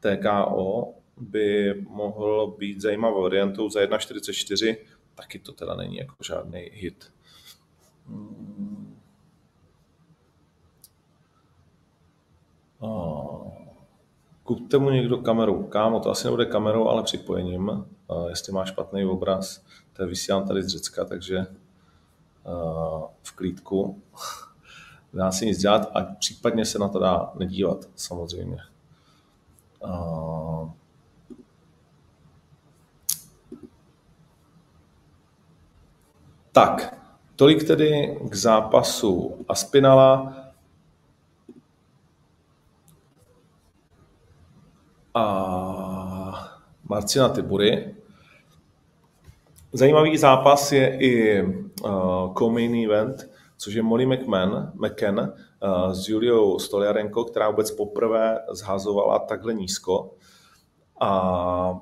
TKO, 0.00 0.94
by 1.16 1.74
mohl 1.88 2.54
být 2.58 2.80
zajímavou 2.80 3.22
variantou 3.22 3.70
za 3.70 3.80
1,44, 3.80 4.76
taky 5.14 5.38
to 5.38 5.52
teda 5.52 5.74
není 5.74 5.96
jako 5.96 6.14
žádný 6.24 6.60
hit. 6.72 7.12
Kupte 14.42 14.78
mu 14.78 14.90
někdo 14.90 15.18
kameru. 15.18 15.62
Kámo, 15.62 16.00
to 16.00 16.10
asi 16.10 16.26
nebude 16.26 16.46
kamerou, 16.46 16.88
ale 16.88 17.02
připojením. 17.02 17.86
Jestli 18.28 18.52
má 18.52 18.64
špatný 18.64 19.04
obraz, 19.04 19.64
to 19.92 20.02
je 20.02 20.08
vysílám 20.08 20.48
tady 20.48 20.62
z 20.62 20.68
Řecka, 20.68 21.04
takže 21.04 21.46
v 23.22 23.32
klídku. 23.36 24.02
Dá 25.14 25.32
se 25.32 25.44
nic 25.44 25.58
dělat 25.58 25.90
a 25.94 26.02
případně 26.02 26.64
se 26.64 26.78
na 26.78 26.88
to 26.88 26.98
dá 26.98 27.32
nedívat, 27.34 27.88
samozřejmě. 27.94 28.58
Tak, 36.52 36.98
tolik 37.36 37.64
tedy 37.66 38.18
k 38.30 38.34
zápasu 38.34 39.44
Aspinala. 39.48 40.36
A 45.14 45.24
Marcina 46.88 47.28
Tibury. 47.28 47.94
Zajímavý 49.72 50.18
zápas 50.18 50.72
je 50.72 50.98
i 50.98 51.42
uh, 51.42 52.34
co-main 52.34 52.84
event, 52.84 53.30
což 53.56 53.74
je 53.74 53.82
Molly 53.82 54.06
McMahon, 54.06 54.52
uh, 54.52 55.49
s 55.92 56.08
Juliou 56.08 56.58
Stoliarenko, 56.58 57.24
která 57.24 57.50
vůbec 57.50 57.70
poprvé 57.70 58.38
zhazovala 58.50 59.18
takhle 59.18 59.54
nízko 59.54 60.14
a 61.00 61.80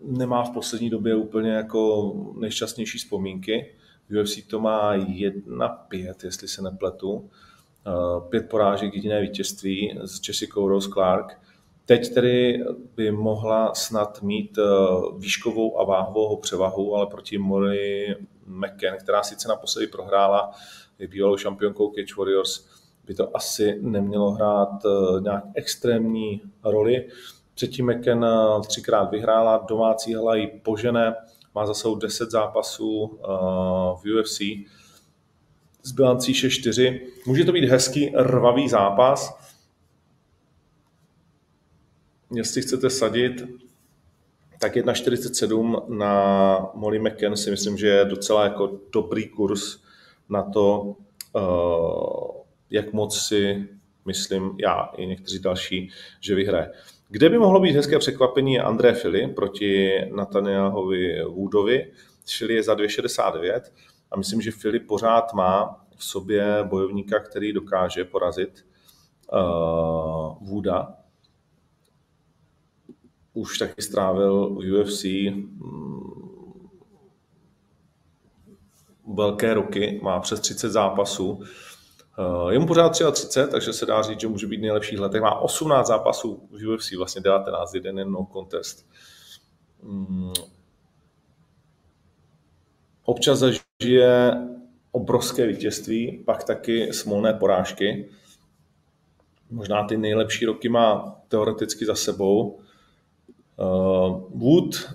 nemá 0.00 0.44
v 0.44 0.50
poslední 0.50 0.90
době 0.90 1.14
úplně 1.14 1.50
jako 1.50 2.12
nejšťastnější 2.38 2.98
vzpomínky. 2.98 3.74
UFC 4.20 4.46
to 4.46 4.60
má 4.60 4.96
1-5, 4.96 6.14
jestli 6.24 6.48
se 6.48 6.62
nepletu. 6.62 7.30
Pět 8.28 8.48
porážek, 8.48 8.94
jediné 8.94 9.20
vítězství 9.20 9.98
s 10.04 10.28
Jessica 10.28 10.60
Rose 10.60 10.88
Clark. 10.92 11.38
Teď 11.86 12.14
tedy 12.14 12.64
by 12.96 13.12
mohla 13.12 13.74
snad 13.74 14.22
mít 14.22 14.58
eh, 14.58 14.62
výškovou 15.18 15.80
a 15.80 15.84
váhovou 15.84 16.36
převahu, 16.36 16.96
ale 16.96 17.06
proti 17.06 17.38
Mori 17.38 18.16
McKen, 18.46 18.96
která 19.00 19.22
sice 19.22 19.48
naposledy 19.48 19.86
prohrála, 19.86 20.52
bývalou 20.98 21.36
šampionkou 21.36 21.90
Cage 21.90 22.14
Warriors, 22.18 22.68
by 23.04 23.14
to 23.14 23.36
asi 23.36 23.78
nemělo 23.80 24.30
hrát 24.30 24.84
eh, 24.84 25.20
nějak 25.20 25.44
extrémní 25.54 26.42
roli. 26.64 27.08
Předtím 27.54 27.92
McKen 27.92 28.24
eh, 28.24 28.60
třikrát 28.66 29.10
vyhrála, 29.10 29.64
domácí 29.68 30.14
hala 30.14 30.36
ji 30.36 30.46
požene, 30.46 31.14
má 31.54 31.66
za 31.66 31.74
sebou 31.74 31.94
10 31.94 32.30
zápasů 32.30 33.18
v 33.94 34.20
UFC 34.20 34.40
s 35.82 35.92
bilancí 35.92 36.32
6-4. 36.32 37.00
Může 37.26 37.44
to 37.44 37.52
být 37.52 37.64
hezký, 37.64 38.12
rvavý 38.16 38.68
zápas, 38.68 39.38
jestli 42.34 42.62
chcete 42.62 42.90
sadit, 42.90 43.44
tak 44.58 44.76
1,47 44.76 45.96
na 45.96 46.70
Molly 46.74 46.98
McCann 46.98 47.36
si 47.36 47.50
myslím, 47.50 47.78
že 47.78 47.86
je 47.86 48.04
docela 48.04 48.44
jako 48.44 48.78
dobrý 48.92 49.28
kurz 49.28 49.78
na 50.32 50.42
to, 50.42 50.96
eh, 51.36 51.40
jak 52.70 52.92
moc 52.92 53.18
si 53.18 53.68
myslím 54.04 54.56
já 54.58 54.90
i 54.96 55.06
někteří 55.06 55.38
další, 55.38 55.90
že 56.20 56.34
vyhraje. 56.34 56.70
Kde 57.08 57.28
by 57.28 57.38
mohlo 57.38 57.60
být 57.60 57.72
hezké 57.72 57.98
překvapení 57.98 58.60
André 58.60 58.92
Fili 58.92 59.28
proti 59.28 59.90
Nathaniahovi 60.14 61.24
Woodovi. 61.24 61.92
Fili 62.26 62.54
je 62.54 62.62
za 62.62 62.74
2,69 62.74 63.72
a 64.10 64.16
myslím, 64.16 64.40
že 64.40 64.50
Fili 64.50 64.80
pořád 64.80 65.32
má 65.32 65.84
v 65.96 66.04
sobě 66.04 66.64
bojovníka, 66.64 67.20
který 67.20 67.52
dokáže 67.52 68.04
porazit 68.04 68.66
uh, 69.32 70.48
Wooda 70.48 71.02
už 73.34 73.58
taky 73.58 73.82
strávil 73.82 74.54
v 74.54 74.80
UFC 74.80 75.04
mm, 75.04 76.21
velké 79.14 79.54
roky, 79.54 80.00
má 80.02 80.20
přes 80.20 80.40
30 80.40 80.70
zápasů. 80.70 81.40
Eh, 82.18 82.52
je 82.52 82.58
mu 82.58 82.66
pořád 82.66 82.88
33, 82.88 83.50
takže 83.50 83.72
se 83.72 83.86
dá 83.86 84.02
říct, 84.02 84.20
že 84.20 84.28
může 84.28 84.46
být 84.46 84.56
v 84.56 84.60
nejlepších 84.60 84.98
letech. 84.98 85.22
Má 85.22 85.40
18 85.40 85.86
zápasů 85.86 86.48
v 86.50 86.68
UFC, 86.68 86.96
vlastně 86.96 87.20
19, 87.20 87.74
jeden 87.74 87.98
jen 87.98 88.10
no 88.12 88.26
contest. 88.32 88.86
Mm. 89.82 90.32
Občas 93.04 93.38
zažije 93.38 94.32
obrovské 94.92 95.46
vítězství, 95.46 96.22
pak 96.26 96.44
taky 96.44 96.92
smolné 96.92 97.34
porážky. 97.34 98.08
Možná 99.50 99.84
ty 99.84 99.96
nejlepší 99.96 100.46
roky 100.46 100.68
má 100.68 101.16
teoreticky 101.28 101.86
za 101.86 101.94
sebou, 101.94 102.62
Uh, 103.56 104.22
Wood, 104.34 104.94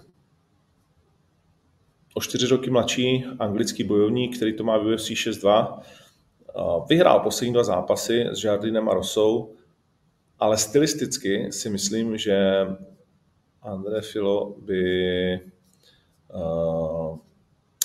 o 2.17 2.21
čtyři 2.21 2.47
roky 2.47 2.69
mladší 2.69 3.25
anglický 3.39 3.83
bojovník, 3.83 4.35
který 4.35 4.53
to 4.53 4.63
má 4.63 4.77
v 4.77 4.85
UFC 4.85 5.09
6-2, 5.09 5.77
uh, 5.77 6.87
vyhrál 6.87 7.19
poslední 7.19 7.53
dva 7.53 7.63
zápasy 7.63 8.25
s 8.31 8.43
Jardinem 8.43 8.89
a 8.89 8.93
Rosou, 8.93 9.53
ale 10.39 10.57
stylisticky 10.57 11.51
si 11.51 11.69
myslím, 11.69 12.17
že 12.17 12.67
André 13.61 14.01
Filo 14.01 14.55
by 14.65 15.39
uh, 16.33 17.17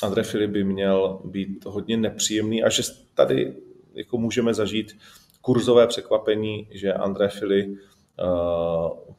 André 0.03 0.23
Fili 0.23 0.47
by 0.47 0.65
měl 0.65 1.21
být 1.25 1.65
hodně 1.65 1.97
nepříjemný 1.97 2.63
a 2.63 2.69
že 2.69 2.83
tady 3.15 3.55
jako 3.95 4.19
můžeme 4.19 4.55
zažít 4.55 4.97
kurzové 5.41 5.87
překvapení, 5.87 6.69
že 6.71 6.93
André 6.93 7.29
Fili 7.29 7.67
uh, 7.67 7.77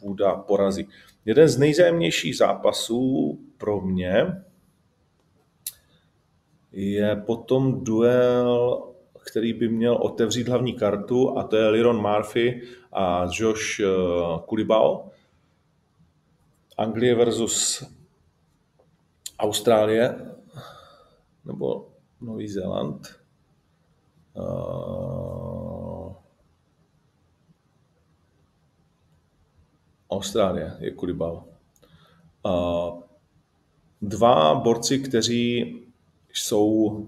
Wooda 0.01 0.35
porazí. 0.35 0.87
Jeden 1.25 1.47
z 1.47 1.57
nejzájemnějších 1.57 2.37
zápasů 2.37 3.39
pro 3.57 3.81
mě 3.81 4.43
je 6.73 7.15
potom 7.15 7.83
duel, 7.83 8.83
který 9.25 9.53
by 9.53 9.69
měl 9.69 9.95
otevřít 9.95 10.47
hlavní 10.47 10.73
kartu, 10.73 11.37
a 11.37 11.43
to 11.43 11.55
je 11.55 11.69
Liron 11.69 12.01
Murphy 12.01 12.61
a 12.91 13.27
Josh 13.31 13.79
eh, 13.79 13.85
Kulibao. 14.45 15.09
Anglie 16.77 17.15
versus 17.15 17.83
Austrálie 19.39 20.15
nebo 21.45 21.89
Nový 22.21 22.47
Zéland. 22.47 23.19
Uh, 24.33 26.13
Austrálie 30.09 30.71
je 30.79 30.91
Kulibal. 30.91 31.43
Dva 34.01 34.55
borci, 34.55 34.99
kteří 34.99 35.82
jsou 36.33 37.07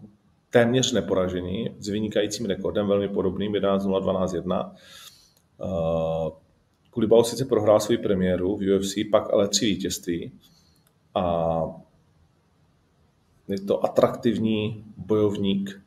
téměř 0.50 0.92
neporažení 0.92 1.76
s 1.80 1.90
vynikajícím 1.90 2.46
rekordem, 2.46 2.88
velmi 2.88 3.10
podobným, 3.10 3.54
11-0, 3.54 4.72
12-1. 5.60 6.32
Kulibal 6.90 7.24
sice 7.24 7.46
prohrál 7.46 7.80
svou 7.80 7.98
premiéru 7.98 8.58
v 8.58 8.76
UFC, 8.76 8.94
pak 9.12 9.34
ale 9.34 9.48
tři 9.48 9.66
vítězství. 9.66 10.32
A 11.16 11.64
je 13.48 13.62
to 13.62 13.86
atraktivní 13.86 14.86
bojovník, 14.98 15.82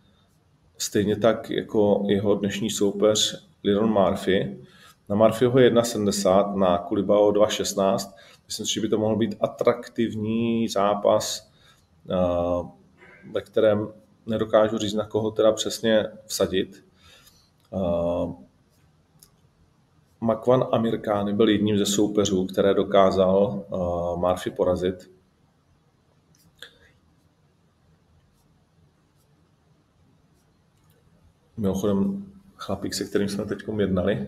stejně 0.79 1.17
tak 1.17 1.51
jako 1.51 2.05
jeho 2.09 2.35
dnešní 2.35 2.71
soupeř 2.71 3.49
Liron 3.65 3.91
Murphy, 3.91 4.59
na 5.09 5.17
Marfioho 5.17 5.59
1,70, 5.59 6.57
na 6.57 6.79
Kulibao 6.79 7.33
2,16. 7.33 8.13
Myslím 8.47 8.67
si, 8.67 8.75
že 8.75 8.81
by 8.81 8.89
to 8.89 8.99
mohl 8.99 9.17
být 9.17 9.37
atraktivní 9.41 10.69
zápas, 10.69 11.51
eh, 12.11 12.78
ve 13.33 13.41
kterém 13.41 13.89
nedokážu 14.27 14.79
říct, 14.79 14.95
na 14.95 15.07
koho 15.07 15.31
teda 15.31 15.53
přesně 15.53 16.07
vsadit. 16.27 16.85
Eh, 17.75 18.49
Makvan 20.21 20.65
Amirkány 20.73 21.33
byl 21.33 21.49
jedním 21.49 21.79
ze 21.79 21.87
soupeřů, 21.87 22.47
které 22.47 22.75
dokázal 22.75 23.65
uh, 23.71 24.21
Murphy 24.21 24.51
porazit. 24.51 25.11
Mimochodem, 31.57 32.27
chlapík, 32.57 32.95
se 32.95 33.05
kterým 33.05 33.29
jsme 33.29 33.45
teď 33.45 33.59
jednali, 33.79 34.27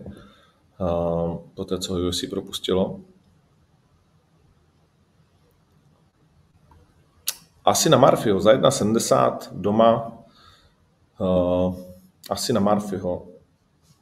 po 1.53 1.65
té, 1.65 1.79
co 1.79 1.93
UFC 1.93 2.29
propustilo. 2.29 2.99
Asi 7.65 7.89
na 7.89 7.97
Marfio, 7.97 8.39
za 8.39 8.53
1,70 8.53 9.37
doma, 9.51 10.17
uh, 11.19 11.75
asi 12.29 12.53
na 12.53 12.59
Marfio 12.59 13.27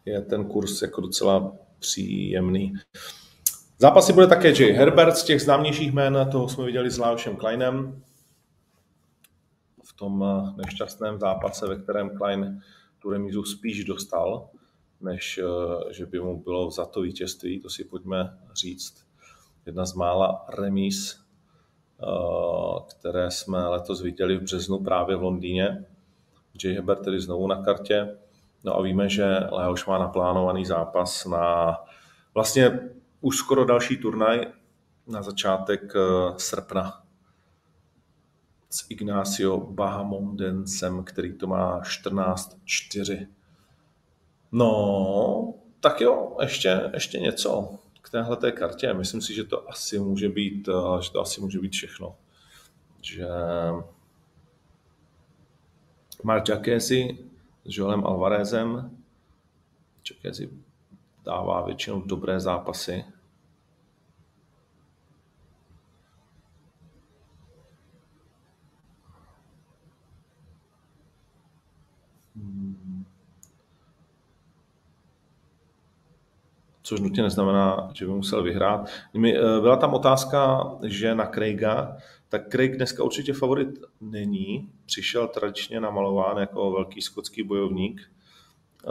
je 0.05 0.21
ten 0.21 0.45
kurz 0.45 0.81
jako 0.81 1.01
docela 1.01 1.51
příjemný. 1.79 2.73
Zápasy 3.77 4.13
bude 4.13 4.27
také 4.27 4.47
Jay 4.47 4.71
Herbert 4.71 5.17
z 5.17 5.23
těch 5.23 5.41
známějších 5.41 5.91
jmén, 5.91 6.27
toho 6.31 6.49
jsme 6.49 6.65
viděli 6.65 6.91
s 6.91 6.97
Laošem 6.97 7.35
Kleinem 7.35 8.03
v 9.83 9.93
tom 9.93 10.25
nešťastném 10.57 11.19
zápase, 11.19 11.67
ve 11.67 11.75
kterém 11.75 12.17
Klein 12.17 12.61
tu 12.99 13.09
remízu 13.09 13.43
spíš 13.43 13.83
dostal 13.83 14.49
než 15.01 15.37
eh, 15.43 15.93
že 15.93 16.05
by 16.05 16.19
mu 16.19 16.43
bylo 16.43 16.71
za 16.71 16.85
to 16.85 17.01
vítězství, 17.01 17.59
to 17.59 17.69
si 17.69 17.83
pojďme 17.83 18.37
říct. 18.53 19.05
Jedna 19.65 19.85
z 19.85 19.93
mála 19.93 20.45
remíz, 20.57 21.15
eh, 21.15 21.23
které 22.89 23.31
jsme 23.31 23.67
letos 23.67 24.01
viděli 24.01 24.37
v 24.37 24.41
březnu 24.41 24.79
právě 24.79 25.15
v 25.15 25.23
Londýně. 25.23 25.85
Jay 26.63 26.73
Hebert 26.75 27.03
tedy 27.03 27.19
znovu 27.19 27.47
na 27.47 27.63
kartě. 27.63 28.17
No 28.63 28.75
a 28.77 28.81
víme, 28.81 29.09
že 29.09 29.25
Leoš 29.51 29.85
má 29.85 29.97
naplánovaný 29.97 30.65
zápas 30.65 31.25
na 31.25 31.77
vlastně 32.33 32.79
už 33.21 33.37
skoro 33.37 33.65
další 33.65 33.97
turnaj 33.97 34.47
na 35.07 35.21
začátek 35.21 35.93
eh, 35.95 36.33
srpna 36.37 37.03
s 38.69 38.85
Ignacio 38.89 39.57
Bahamondensem, 39.57 41.03
který 41.03 41.37
to 41.37 41.47
má 41.47 41.81
14-4. 41.81 43.27
No, 44.51 45.53
tak 45.79 46.01
jo, 46.01 46.37
ještě, 46.41 46.89
ještě 46.93 47.19
něco 47.19 47.79
téhle 48.11 48.37
té 48.37 48.51
kartě. 48.51 48.93
Myslím 48.93 49.21
si, 49.21 49.33
že 49.33 49.43
to 49.43 49.69
asi 49.69 49.99
může 49.99 50.29
být, 50.29 50.67
eh, 50.67 51.01
že 51.03 51.11
to 51.11 51.21
asi 51.21 51.41
může 51.41 51.59
být 51.59 51.73
všechno. 51.73 52.15
Že 53.01 53.27
Mark 56.23 56.49
Jacquesi 56.49 57.17
s 57.65 57.77
Joelem 57.77 58.05
Alvarezem. 58.05 58.97
Čekaj, 60.03 60.33
si 60.33 60.49
dává 61.25 61.65
většinou 61.65 62.01
dobré 62.01 62.39
zápasy. 62.39 63.05
Což 76.89 76.99
nutně 76.99 77.23
neznamená, 77.23 77.91
že 77.93 78.05
by 78.05 78.11
musel 78.11 78.43
vyhrát. 78.43 78.89
Eh, 79.15 79.61
byla 79.61 79.75
tam 79.75 79.93
otázka, 79.93 80.71
že 80.83 81.15
na 81.15 81.25
Craiga, 81.25 81.97
tak 82.29 82.49
Craig 82.49 82.75
dneska 82.75 83.03
určitě 83.03 83.33
favorit 83.33 83.67
není. 84.01 84.69
Přišel 84.85 85.27
tradičně 85.27 85.79
namalován 85.79 86.37
jako 86.37 86.71
velký 86.71 87.01
skotský 87.01 87.43
bojovník. 87.43 88.01
Eh, 88.01 88.89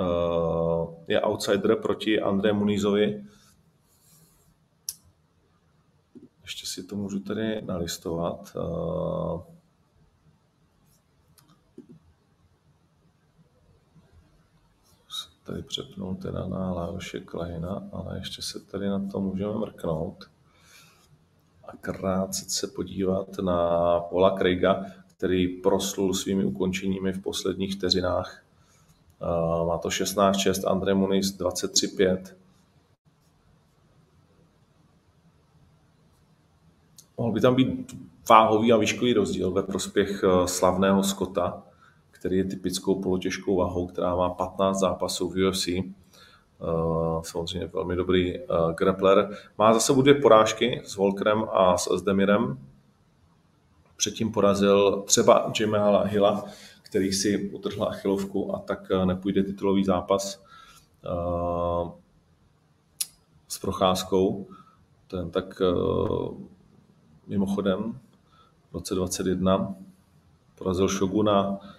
je 1.09 1.21
outsider 1.21 1.77
proti 1.77 2.21
André 2.21 2.53
Munizovi. 2.53 3.25
Ještě 6.43 6.67
si 6.67 6.87
to 6.87 6.97
můžu 6.97 7.21
tady 7.21 7.63
nalistovat. 7.63 8.57
Tady 15.49 15.63
přepnout 15.63 16.23
teda 16.23 16.47
na 16.47 16.73
Lajoše 16.73 17.21
Kleina, 17.21 17.89
ale 17.93 18.19
ještě 18.19 18.43
se 18.43 18.61
tady 18.61 18.89
na 18.89 19.09
to 19.13 19.21
můžeme 19.21 19.55
mrknout 19.55 20.31
a 21.69 21.77
krátce 21.77 22.45
se 22.49 22.67
podívat 22.67 23.39
na 23.39 23.57
Paula 24.01 24.37
Craiga, 24.39 24.85
který 25.17 25.49
proslul 25.49 26.15
svými 26.15 26.45
ukončeními 26.45 27.13
v 27.13 27.23
posledních 27.23 27.75
vteřinách. 27.75 28.43
Má 29.67 29.79
to 29.79 29.89
16-6, 29.89 30.71
André 30.71 30.95
Muniz 30.95 31.39
23-5. 31.39 32.35
Mohl 37.19 37.33
by 37.33 37.41
tam 37.41 37.55
být 37.55 37.97
váhový 38.29 38.73
a 38.73 38.77
výškový 38.77 39.13
rozdíl 39.13 39.51
ve 39.51 39.63
prospěch 39.63 40.25
eh, 40.25 40.49
slavného 40.49 41.03
Skota, 41.03 41.63
který 42.19 42.39
je 42.39 42.45
typickou 42.45 43.03
polotěžkou 43.03 43.57
váhou, 43.57 43.87
která 43.87 44.17
má 44.17 44.31
15 44.31 44.79
zápasů 44.79 45.31
v 45.31 45.49
UFC. 45.49 45.69
Uh, 45.69 47.23
samozřejmě 47.23 47.67
velmi 47.67 47.97
dobrý 47.97 48.39
uh, 48.39 48.73
grappler. 48.73 49.37
Má 49.59 49.75
za 49.75 49.81
sebou 49.81 50.03
dvě 50.03 50.15
porážky 50.15 50.83
s 50.85 50.97
Volkerem 50.97 51.45
a 51.53 51.79
s 51.79 52.03
Demirem. 52.03 52.59
Předtím 53.97 54.33
porazil 54.33 55.03
třeba 55.07 55.53
Jamehala 55.61 56.03
Hilla, 56.03 56.45
který 56.83 57.13
si 57.13 57.51
utrhl 57.51 57.85
achilovku 57.85 58.55
a 58.55 58.59
tak 58.59 58.91
uh, 58.91 59.07
nepůjde 59.07 59.43
titulový 59.43 59.85
zápas 59.85 60.45
s 63.49 63.59
procházkou. 63.59 64.47
Ten 65.09 65.31
tak 65.31 65.63
mimochodem 67.27 67.99
v 68.71 68.75
roce 68.75 68.95
2021 68.95 69.75
porazil 70.55 70.89
Shoguna, 70.89 71.61
Eh, 71.61 71.78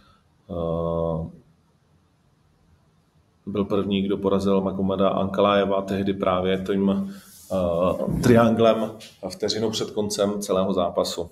byl 3.50 3.66
první, 3.66 4.02
kdo 4.02 4.18
porazil 4.18 4.62
Magomeda 4.62 5.10
Ankalájeva, 5.10 5.82
tehdy 5.82 6.14
právě 6.14 6.64
tím 6.66 6.90
uh, 6.90 8.22
trianglem 8.22 8.92
vteřinu 9.30 9.70
před 9.70 9.92
koncem 9.92 10.42
celého 10.42 10.74
zápasu. 10.74 11.32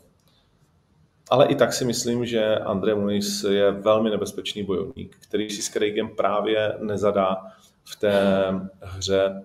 Ale 1.30 1.46
i 1.46 1.56
tak 1.56 1.74
si 1.74 1.86
myslím, 1.86 2.26
že 2.26 2.56
André 2.56 2.96
Muniz 2.96 3.44
je 3.44 3.72
velmi 3.72 4.10
nebezpečný 4.10 4.64
bojovník, 4.64 5.18
který 5.20 5.50
si 5.50 5.62
s 5.62 5.70
Craigem 5.70 6.10
právě 6.10 6.74
nezadá 6.82 7.38
v 7.84 7.96
té 7.96 8.46
hře, 8.82 9.44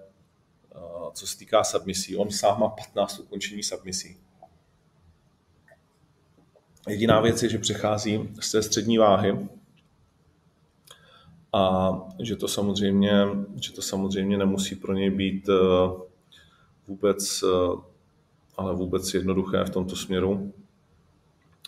uh, 0.75 1.13
co 1.13 1.27
se 1.27 1.39
týká 1.39 1.65
submisí. 1.65 2.17
On 2.17 2.31
sám 2.31 2.61
má 2.61 2.69
15 2.69 3.19
ukončení 3.19 3.63
submisí. 3.63 4.17
Jediná 6.89 7.21
věc 7.21 7.43
je, 7.43 7.49
že 7.49 7.59
přechází 7.59 8.29
z 8.41 8.53
té 8.53 8.63
střední 8.63 8.99
váhy, 8.99 9.39
a 11.53 11.93
že 12.19 12.37
to 12.37 12.49
samozřejmě, 12.49 13.13
že 13.61 13.73
to 13.73 13.83
samozřejmě 13.83 14.39
nemusí 14.39 14.77
pro 14.77 14.93
něj 14.93 15.11
být 15.11 15.49
eh, 15.49 15.53
vůbec, 16.89 17.43
eh, 17.43 17.81
ale 18.57 18.75
vůbec 18.75 19.15
jednoduché 19.15 19.65
v 19.65 19.71
tomto 19.71 19.97
směru. 19.97 20.53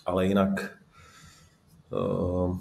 Ale 0.07 0.27
jinak 0.27 0.79
uh, 1.91 2.59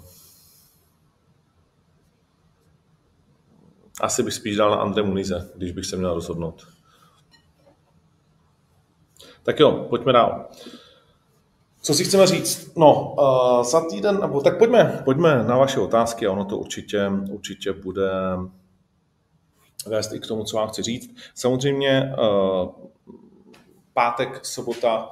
asi 4.00 4.22
bych 4.22 4.34
spíš 4.34 4.56
dal 4.56 4.70
na 4.70 4.76
Andre 4.76 5.02
Munize, 5.02 5.50
když 5.56 5.72
bych 5.72 5.86
se 5.86 5.96
měl 5.96 6.14
rozhodnout. 6.14 6.66
Tak 9.42 9.60
jo, 9.60 9.86
pojďme 9.90 10.12
dál. 10.12 10.48
Co 11.84 11.94
si 11.94 12.04
chceme 12.04 12.26
říct? 12.26 12.76
No, 12.76 13.14
uh, 13.18 13.64
za 13.64 13.88
týden, 13.90 14.20
nebo 14.20 14.40
tak 14.40 14.58
pojďme, 14.58 15.02
pojďme 15.04 15.44
na 15.44 15.56
vaše 15.56 15.80
otázky 15.80 16.26
a 16.26 16.32
ono 16.32 16.44
to 16.44 16.58
určitě, 16.58 17.10
určitě 17.30 17.72
bude 17.72 18.10
vést 19.86 20.12
i 20.12 20.20
k 20.20 20.26
tomu, 20.26 20.44
co 20.44 20.56
vám 20.56 20.68
chci 20.68 20.82
říct. 20.82 21.16
Samozřejmě 21.34 22.14
uh, 22.18 22.68
pátek, 23.92 24.46
sobota, 24.46 25.10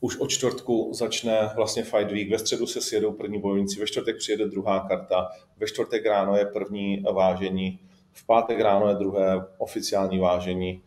už 0.00 0.16
od 0.16 0.30
čtvrtku 0.30 0.90
začne 0.94 1.50
vlastně 1.56 1.82
Fight 1.82 2.12
Week, 2.12 2.30
ve 2.30 2.38
středu 2.38 2.66
se 2.66 2.80
sjedou 2.80 3.12
první 3.12 3.40
bojovníci, 3.40 3.80
ve 3.80 3.86
čtvrtek 3.86 4.16
přijede 4.16 4.48
druhá 4.48 4.80
karta, 4.80 5.28
ve 5.56 5.66
čtvrtek 5.66 6.06
ráno 6.06 6.36
je 6.36 6.46
první 6.46 7.04
vážení, 7.12 7.80
v 8.12 8.26
pátek 8.26 8.60
ráno 8.60 8.88
je 8.88 8.94
druhé 8.94 9.46
oficiální 9.58 10.18
vážení, 10.18 10.82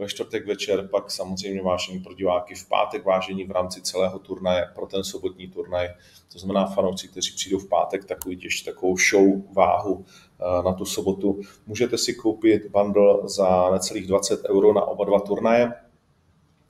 ve 0.00 0.08
čtvrtek 0.08 0.46
večer 0.46 0.88
pak 0.88 1.10
samozřejmě 1.10 1.62
vážení 1.62 2.00
pro 2.00 2.14
diváky, 2.14 2.54
v 2.54 2.68
pátek 2.68 3.04
vážení 3.04 3.44
v 3.44 3.50
rámci 3.50 3.82
celého 3.82 4.18
turnaje 4.18 4.66
pro 4.74 4.86
ten 4.86 5.04
sobotní 5.04 5.48
turnaj. 5.48 5.88
To 6.32 6.38
znamená 6.38 6.66
fanoušci, 6.66 7.08
kteří 7.08 7.32
přijdou 7.34 7.58
v 7.58 7.68
pátek, 7.68 8.04
takový 8.04 8.36
těž, 8.36 8.62
takovou 8.62 8.96
show 8.96 9.54
váhu 9.54 10.04
eh, 10.04 10.62
na 10.62 10.72
tu 10.72 10.84
sobotu. 10.84 11.40
Můžete 11.66 11.98
si 11.98 12.14
koupit 12.14 12.66
bundle 12.66 13.18
za 13.24 13.70
necelých 13.70 14.06
20 14.06 14.40
euro 14.50 14.72
na 14.72 14.82
oba 14.82 15.04
dva 15.04 15.20
turnaje. 15.20 15.72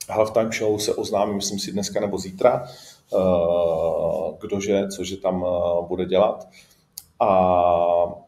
Halftime 0.09 0.51
show 0.51 0.79
se 0.79 0.95
oznámí, 0.95 1.35
myslím 1.35 1.59
si, 1.59 1.71
dneska 1.71 1.99
nebo 1.99 2.17
zítra, 2.17 2.67
eh, 3.13 3.17
kdože, 4.41 4.87
cože 4.87 5.17
tam 5.17 5.45
eh, 5.47 5.87
bude 5.87 6.05
dělat. 6.05 6.47
A 7.19 8.20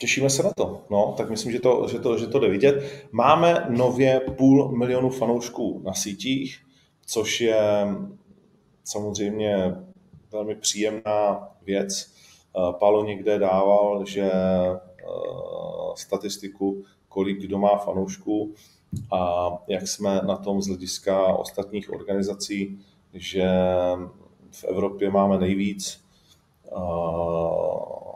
Těšíme 0.00 0.30
se 0.30 0.42
na 0.42 0.50
to. 0.56 0.82
No, 0.90 1.14
tak 1.16 1.30
myslím, 1.30 1.52
že 1.52 1.60
to, 1.60 1.86
že, 1.90 1.98
to, 1.98 2.18
že 2.18 2.26
to 2.26 2.38
jde 2.38 2.48
vidět. 2.48 3.06
Máme 3.12 3.66
nově 3.68 4.20
půl 4.20 4.68
milionu 4.76 5.10
fanoušků 5.10 5.82
na 5.84 5.94
sítích, 5.94 6.58
což 7.06 7.40
je 7.40 7.86
samozřejmě 8.84 9.74
velmi 10.32 10.54
příjemná 10.54 11.48
věc. 11.62 12.12
Eh, 12.56 12.72
Pálo 12.78 13.04
někde 13.04 13.38
dával, 13.38 14.04
že 14.06 14.30
eh, 14.32 14.78
statistiku, 15.94 16.84
kolik 17.08 17.40
kdo 17.40 17.58
má 17.58 17.76
fanoušků 17.76 18.54
a 19.12 19.48
jak 19.68 19.88
jsme 19.88 20.20
na 20.26 20.36
tom 20.36 20.62
z 20.62 20.66
hlediska 20.66 21.26
ostatních 21.26 21.92
organizací, 21.92 22.78
že 23.14 23.48
v 24.50 24.64
Evropě 24.64 25.10
máme 25.10 25.38
nejvíc 25.38 26.04
eh, 26.66 28.09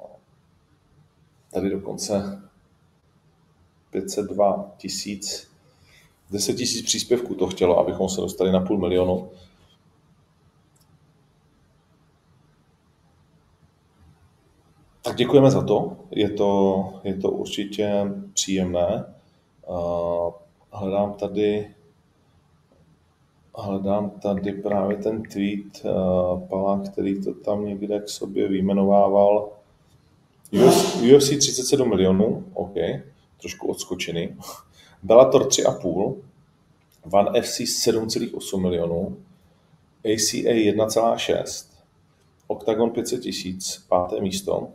tady 1.55 1.71
dokonce 1.71 2.43
502 3.91 4.73
tisíc, 4.77 5.51
10 6.31 6.55
tisíc 6.55 6.87
příspěvků 6.87 7.35
to 7.35 7.47
chtělo, 7.47 7.79
abychom 7.79 8.09
se 8.09 8.21
dostali 8.21 8.53
na 8.53 8.61
půl 8.61 8.79
milionu. 8.79 9.31
Tak 15.03 15.17
děkujeme 15.17 15.51
za 15.51 15.65
to, 15.65 15.97
je 16.11 16.31
to, 16.31 17.01
je 17.05 17.15
to 17.15 17.31
určitě 17.31 18.13
příjemné. 18.33 19.15
Hledám 20.73 21.15
tady, 21.15 21.75
hledám 23.57 24.11
tady 24.11 24.53
právě 24.53 24.97
ten 24.97 25.23
tweet 25.23 25.87
Pala, 26.49 26.83
který 26.93 27.23
to 27.25 27.35
tam 27.35 27.67
někde 27.67 28.01
k 28.01 28.09
sobě 28.09 28.49
vyjmenovával. 28.49 29.53
UFC 30.55 31.39
37 31.39 31.89
milionů, 31.89 32.45
OK, 32.55 32.75
trošku 33.41 33.69
odskočený. 33.69 34.37
Bellator 35.03 35.49
3,5, 35.49 36.17
Van 37.05 37.43
FC 37.43 37.61
7,8 37.61 38.61
milionů, 38.61 39.17
ACA 40.05 40.53
1,6, 40.53 41.67
Octagon 42.47 42.91
500 42.91 43.23
tisíc, 43.23 43.85
páté 43.89 44.21
místo, 44.21 44.69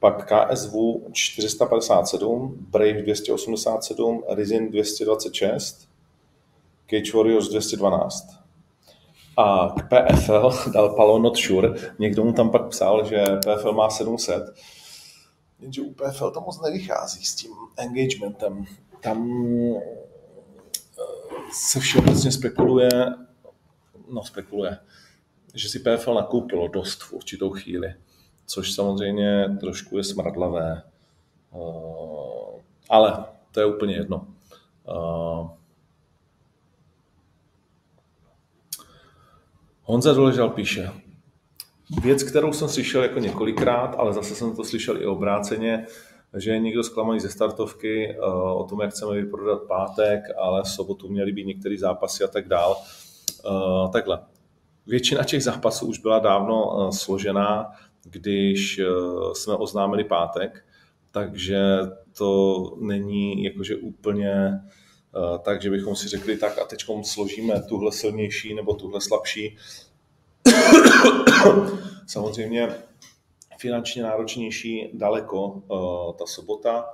pak 0.00 0.26
KSV 0.26 0.72
457, 1.12 2.66
Brave 2.70 3.02
287, 3.02 4.22
Rizin 4.28 4.70
226, 4.70 5.88
Cage 6.90 7.12
Warriors 7.14 7.48
212. 7.48 8.26
A 9.36 9.74
k 9.78 9.88
PFL 9.88 10.50
dal 10.72 10.88
Palo 10.88 11.18
Not 11.18 11.36
Sure. 11.36 11.74
Někdo 11.98 12.24
mu 12.24 12.32
tam 12.32 12.50
pak 12.50 12.68
psal, 12.68 13.04
že 13.04 13.24
PFL 13.44 13.72
má 13.72 13.90
700. 13.90 14.42
Jenže 15.60 15.82
u 15.82 15.92
PFL 15.92 16.30
to 16.30 16.40
moc 16.40 16.62
nevychází 16.62 17.24
s 17.24 17.34
tím 17.34 17.50
engagementem. 17.76 18.64
Tam 19.00 19.30
eh, 19.76 21.02
se 21.52 21.80
všeobecně 21.80 22.32
spekuluje, 22.32 22.90
no 24.08 24.24
spekuluje, 24.24 24.78
že 25.54 25.68
si 25.68 25.78
PFL 25.78 26.14
nakoupilo 26.14 26.68
dost 26.68 27.02
v 27.02 27.12
určitou 27.12 27.50
chvíli, 27.50 27.94
což 28.46 28.72
samozřejmě 28.72 29.56
trošku 29.60 29.98
je 29.98 30.04
smradlavé. 30.04 30.82
Eh, 31.54 32.60
ale 32.88 33.24
to 33.50 33.60
je 33.60 33.66
úplně 33.66 33.94
jedno. 33.94 34.26
Eh, 34.88 35.56
Honza 39.82 40.12
Doležal 40.12 40.50
píše, 40.50 40.90
věc, 42.02 42.22
kterou 42.22 42.52
jsem 42.52 42.68
slyšel 42.68 43.02
jako 43.02 43.18
několikrát, 43.18 43.94
ale 43.98 44.12
zase 44.12 44.34
jsem 44.34 44.56
to 44.56 44.64
slyšel 44.64 45.02
i 45.02 45.06
obráceně, 45.06 45.86
že 46.36 46.50
je 46.50 46.58
někdo 46.58 46.82
zklamaný 46.82 47.20
ze 47.20 47.30
startovky 47.30 48.10
eh, 48.10 48.20
o 48.54 48.64
tom, 48.64 48.80
jak 48.80 48.90
chceme 48.90 49.14
vyprodat 49.14 49.62
pátek, 49.62 50.20
ale 50.38 50.62
v 50.62 50.68
sobotu 50.68 51.08
měly 51.08 51.32
být 51.32 51.46
některé 51.46 51.78
zápasy 51.78 52.24
a 52.24 52.28
tak 52.28 52.48
dál. 52.48 52.76
Takhle. 53.92 54.18
Většina 54.86 55.24
těch 55.24 55.42
zápasů 55.42 55.86
už 55.86 55.98
byla 55.98 56.18
dávno 56.18 56.88
složená, 56.92 57.72
když 58.04 58.80
jsme 59.32 59.54
oznámili 59.54 60.04
pátek, 60.04 60.64
takže 61.10 61.60
to 62.18 62.62
není 62.80 63.44
jakože 63.44 63.76
úplně 63.76 64.60
tak, 65.42 65.62
že 65.62 65.70
bychom 65.70 65.96
si 65.96 66.08
řekli, 66.08 66.36
tak 66.36 66.58
a 66.58 66.64
teď 66.64 66.84
složíme 67.02 67.62
tuhle 67.62 67.92
silnější 67.92 68.54
nebo 68.54 68.74
tuhle 68.74 69.00
slabší. 69.00 69.56
Samozřejmě 72.06 72.68
finančně 73.58 74.02
náročnější 74.02 74.90
daleko 74.94 75.46
uh, 75.46 76.12
ta 76.12 76.26
sobota. 76.26 76.84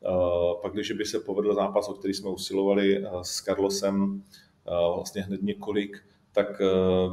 Uh, 0.00 0.60
pak, 0.62 0.72
když 0.72 0.92
by 0.92 1.04
se 1.04 1.20
povedl 1.20 1.54
zápas, 1.54 1.88
o 1.88 1.94
který 1.94 2.14
jsme 2.14 2.30
usilovali 2.30 3.06
uh, 3.06 3.20
s 3.22 3.42
Carlosem, 3.42 4.22
vlastně 4.94 5.22
hned 5.22 5.42
několik, 5.42 6.04
tak 6.32 6.62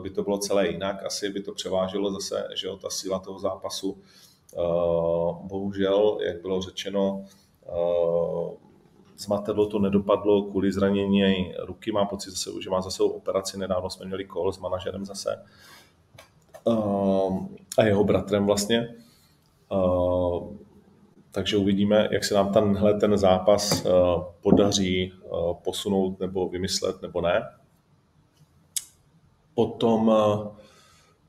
by 0.02 0.10
to 0.10 0.24
bylo 0.24 0.38
celé 0.38 0.68
jinak. 0.68 1.06
Asi 1.06 1.30
by 1.30 1.42
to 1.42 1.54
převáželo 1.54 2.12
zase, 2.12 2.48
že 2.56 2.68
jo, 2.68 2.78
ta 2.78 2.90
síla 2.90 3.20
toho 3.20 3.40
zápasu 3.40 4.02
Eh, 4.54 5.34
bohužel, 5.44 6.18
jak 6.22 6.42
bylo 6.42 6.62
řečeno, 6.62 7.26
zmatedlo 9.18 9.66
eh, 9.66 9.70
to 9.70 9.80
nedopadlo 9.80 10.44
kvůli 10.44 10.72
zranění 10.72 11.54
ruky. 11.60 11.92
Mám 11.92 12.08
pocit, 12.08 12.34
že 12.62 12.70
má 12.70 12.82
zase 12.82 13.04
operaci. 13.04 13.60
Nedávno 13.60 13.90
jsme 13.90 14.06
měli 14.06 14.26
kol 14.26 14.52
s 14.52 14.60
manažerem 14.60 15.06
zase 15.06 15.30
eh, 15.36 15.46
a 17.78 17.84
jeho 17.84 18.04
bratrem 18.04 18.46
vlastně. 18.46 18.96
Takže 21.32 21.58
uvidíme, 21.58 22.10
jak 22.12 22.24
se 22.24 22.34
nám 22.34 22.54
tenhle 22.54 22.94
ten 22.94 23.18
zápas 23.18 23.86
podaří 24.42 25.14
posunout 25.64 26.20
nebo 26.20 26.50
vymyslet 26.50 27.02
nebo 27.02 27.22
ne. 27.22 27.44
Potom 29.54 30.12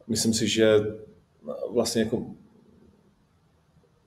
myslím 0.07 0.35
si, 0.35 0.49
že 0.49 0.79
vlastně 1.73 2.03
jako 2.03 2.27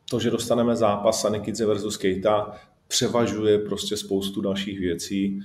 to, 0.10 0.20
že 0.20 0.32
dostaneme 0.32 0.76
zápas 0.76 1.22
Sanikidze 1.22 1.66
versus 1.66 1.98
Keita, 1.98 2.56
převažuje 2.88 3.60
prostě 3.60 3.98
spoustu 3.98 4.42
dalších 4.42 4.80
věcí, 4.80 5.40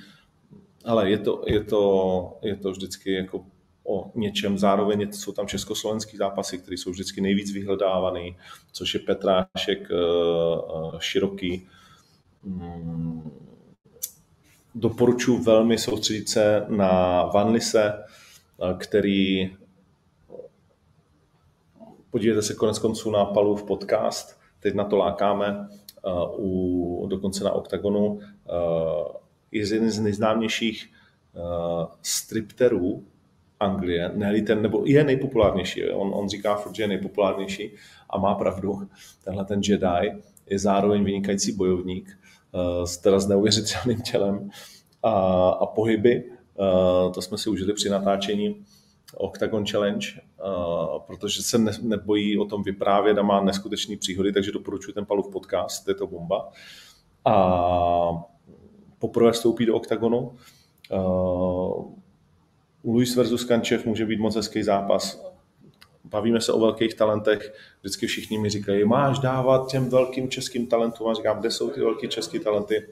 ale 0.84 1.10
je 1.10 1.18
to, 1.18 1.42
je 1.46 1.64
to, 1.64 2.38
je 2.42 2.56
to 2.56 2.70
vždycky 2.70 3.12
jako 3.12 3.44
o 3.86 4.10
něčem. 4.14 4.58
Zároveň 4.58 5.12
jsou 5.12 5.32
tam 5.32 5.46
československý 5.46 6.16
zápasy, 6.16 6.58
které 6.58 6.74
jsou 6.74 6.90
vždycky 6.90 7.20
nejvíc 7.20 7.52
vyhledávaný, 7.52 8.36
což 8.72 8.94
je 8.94 9.00
Petrášek, 9.00 9.90
eh, 9.90 9.94
eh, 9.94 10.96
Široký. 10.98 11.66
Hmm. 12.44 13.30
Doporučuji 14.74 15.38
velmi 15.38 15.78
soustředit 15.78 16.28
se 16.28 16.66
na 16.68 17.22
Vanlise, 17.24 17.92
eh, 17.92 18.74
který 18.78 19.50
podívejte 22.10 22.42
se 22.42 22.54
konec 22.54 22.78
konců 22.78 23.10
na 23.10 23.24
Palův 23.24 23.62
podcast, 23.62 24.40
teď 24.60 24.74
na 24.74 24.84
to 24.84 24.96
lákáme, 24.96 25.68
u, 26.36 27.06
dokonce 27.10 27.44
na 27.44 27.52
OKTAGONu, 27.52 28.20
je 29.52 29.60
jeden 29.60 29.90
z 29.90 30.00
nejznámějších 30.00 30.92
stripterů 32.02 33.04
Anglie, 33.60 34.10
ne 34.14 34.42
ten, 34.42 34.62
nebo 34.62 34.82
je 34.84 35.04
nejpopulárnější, 35.04 35.84
on, 35.84 36.10
on 36.14 36.28
říká 36.28 36.56
furt, 36.56 36.74
že 36.74 36.82
je 36.82 36.88
nejpopulárnější 36.88 37.70
a 38.10 38.18
má 38.18 38.34
pravdu, 38.34 38.88
tenhle 39.24 39.44
ten 39.44 39.60
Jedi 39.64 40.22
je 40.46 40.58
zároveň 40.58 41.04
vynikající 41.04 41.52
bojovník, 41.52 42.18
uh, 42.52 42.84
s 42.84 42.96
teda 42.96 43.18
s 43.18 43.28
neuvěřitelným 43.28 44.00
tělem 44.00 44.50
a, 45.02 45.10
a 45.48 45.66
pohyby, 45.66 46.24
uh, 46.24 47.12
to 47.12 47.22
jsme 47.22 47.38
si 47.38 47.50
užili 47.50 47.72
při 47.72 47.88
natáčení 47.88 48.64
Octagon 49.16 49.66
Challenge, 49.66 50.06
uh, 50.44 50.98
protože 51.06 51.42
se 51.42 51.58
ne, 51.58 51.72
nebojí 51.82 52.38
o 52.38 52.44
tom 52.44 52.62
vyprávět 52.62 53.18
a 53.18 53.22
má 53.22 53.40
neskutečné 53.40 53.96
příhody, 53.96 54.32
takže 54.32 54.52
doporučuji 54.52 54.92
ten 54.92 55.06
Palův 55.06 55.32
podcast, 55.32 55.88
je 55.88 55.94
to 55.94 56.06
bomba. 56.06 56.48
A 57.24 58.24
poprvé 58.98 59.32
vstoupí 59.32 59.66
do 59.66 59.76
Octagonu. 59.76 60.32
Luis 62.86 63.16
versus 63.16 63.44
Kančev 63.44 63.86
může 63.86 64.06
být 64.06 64.20
moc 64.20 64.36
hezký 64.36 64.62
zápas. 64.62 65.26
Bavíme 66.04 66.40
se 66.40 66.52
o 66.52 66.60
velkých 66.60 66.94
talentech, 66.94 67.54
vždycky 67.80 68.06
všichni 68.06 68.38
mi 68.38 68.50
říkají, 68.50 68.84
máš 68.84 69.18
dávat 69.18 69.70
těm 69.70 69.88
velkým 69.88 70.28
českým 70.28 70.66
talentům. 70.66 71.08
A 71.08 71.14
říkám, 71.14 71.40
kde 71.40 71.50
jsou 71.50 71.70
ty 71.70 71.80
velký 71.80 72.08
české 72.08 72.40
talenty? 72.40 72.88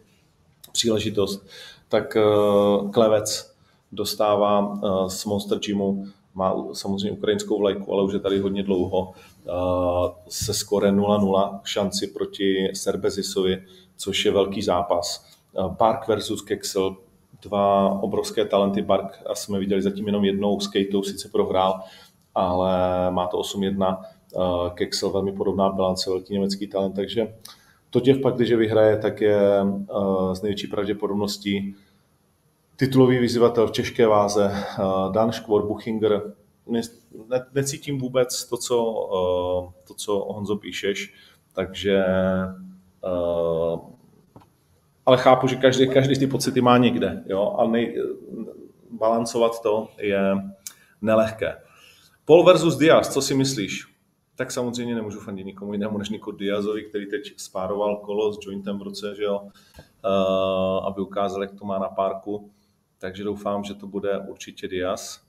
Příležitost. 0.73 1.47
Tak 1.89 2.17
uh, 2.17 2.91
Klevec, 2.91 3.55
dostává 3.93 4.61
uh, 4.61 5.09
z 5.09 5.25
Monster 5.25 5.59
Gymu, 5.59 6.07
má 6.35 6.55
samozřejmě 6.73 7.11
ukrajinskou 7.11 7.59
vlajku, 7.59 7.93
ale 7.93 8.05
už 8.05 8.13
je 8.13 8.19
tady 8.19 8.39
hodně 8.39 8.63
dlouho, 8.63 9.13
uh, 9.45 10.13
se 10.29 10.55
skore 10.55 10.93
0-0 10.93 11.61
šanci 11.65 12.07
proti 12.07 12.69
Serbezisovi, 12.75 13.65
což 13.97 14.25
je 14.25 14.33
velký 14.33 14.63
zápas. 14.63 15.27
Bark 15.79 16.09
versus 16.09 16.43
Kexel, 16.43 16.97
dva 17.45 17.89
obrovské 18.03 18.45
talenty. 18.45 18.83
Bark 18.83 19.23
a 19.27 19.35
jsme 19.35 19.59
viděli 19.59 19.83
zatím 19.83 20.07
jenom 20.07 20.25
jednou 20.25 20.61
s 20.61 20.69
Kejtou, 20.69 21.03
sice 21.03 21.29
prohrál, 21.29 21.81
ale 22.35 22.71
má 23.11 23.27
to 23.27 23.37
8-1. 23.39 23.99
Uh, 24.33 24.69
Kexel 24.69 25.11
velmi 25.11 25.33
podobná 25.33 25.71
bilance, 25.71 26.11
velký 26.11 26.33
německý 26.33 26.67
talent, 26.67 26.97
takže 26.97 27.35
to 27.91 28.01
těch 28.01 28.19
pak, 28.19 28.35
když 28.35 28.53
vyhraje, 28.53 28.99
tak 28.99 29.21
je 29.21 29.63
uh, 29.63 30.33
z 30.35 30.43
největší 30.43 30.67
pravděpodobností 30.67 31.75
titulový 32.77 33.19
vyzývatel 33.19 33.67
v 33.67 33.71
těžké 33.71 34.07
váze, 34.07 34.51
eh, 34.55 34.83
Dan 35.13 35.33
Škvor, 35.33 35.67
Buchinger. 35.67 36.23
Ne, 36.67 36.81
ne, 37.29 37.47
necítím 37.55 37.99
vůbec 37.99 38.45
to 38.45 38.57
co, 38.57 39.09
eh, 39.13 39.87
to, 39.89 39.95
co 39.95 40.13
Honzo 40.19 40.57
píšeš, 40.57 41.15
takže 41.53 42.05
eh, 43.05 43.79
ale 45.07 45.17
chápu, 45.17 45.47
že 45.47 45.57
každý, 45.57 45.89
každý 45.89 46.19
ty 46.19 46.27
pocity 46.27 46.61
má 46.61 46.79
někde, 46.79 47.25
jo, 47.27 47.57
a 47.59 47.67
nej, 47.67 48.03
balancovat 48.91 49.63
to 49.63 49.89
je 49.99 50.35
nelehké. 51.03 51.57
Paul 52.25 52.45
versus 52.45 52.77
Diaz, 52.77 53.09
co 53.09 53.23
si 53.23 53.35
myslíš? 53.35 53.87
Tak 54.37 54.51
samozřejmě 54.51 54.95
nemůžu 54.95 55.21
fandit 55.21 55.47
nikomu 55.47 55.73
jinému 55.73 55.99
než 55.99 56.09
Niko 56.09 56.33
Diazovi, 56.33 56.83
který 56.83 57.07
teď 57.07 57.21
spároval 57.37 57.97
kolo 57.97 58.33
s 58.33 58.39
jointem 58.43 58.79
v 58.79 58.83
ruce, 58.83 59.15
že 59.17 59.23
jo, 59.23 59.41
uh, 59.41 60.87
aby 60.87 61.01
ukázal, 61.01 61.43
jak 61.43 61.53
to 61.59 61.65
má 61.65 61.79
na 61.79 61.89
párku 61.89 62.51
takže 63.05 63.25
doufám, 63.25 63.65
že 63.65 63.75
to 63.75 63.87
bude 63.87 64.19
určitě 64.19 64.69
Diaz. 64.69 65.21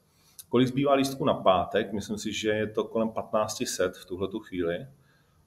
Kolik 0.50 0.68
zbývá 0.68 0.94
lístku 0.94 1.26
na 1.26 1.34
pátek? 1.34 1.94
Myslím 1.94 2.18
si, 2.18 2.34
že 2.34 2.50
je 2.50 2.68
to 2.68 2.84
kolem 2.84 3.10
15 3.10 3.68
set 3.68 3.98
v 3.98 4.06
tuhle 4.06 4.30
chvíli, 4.48 4.88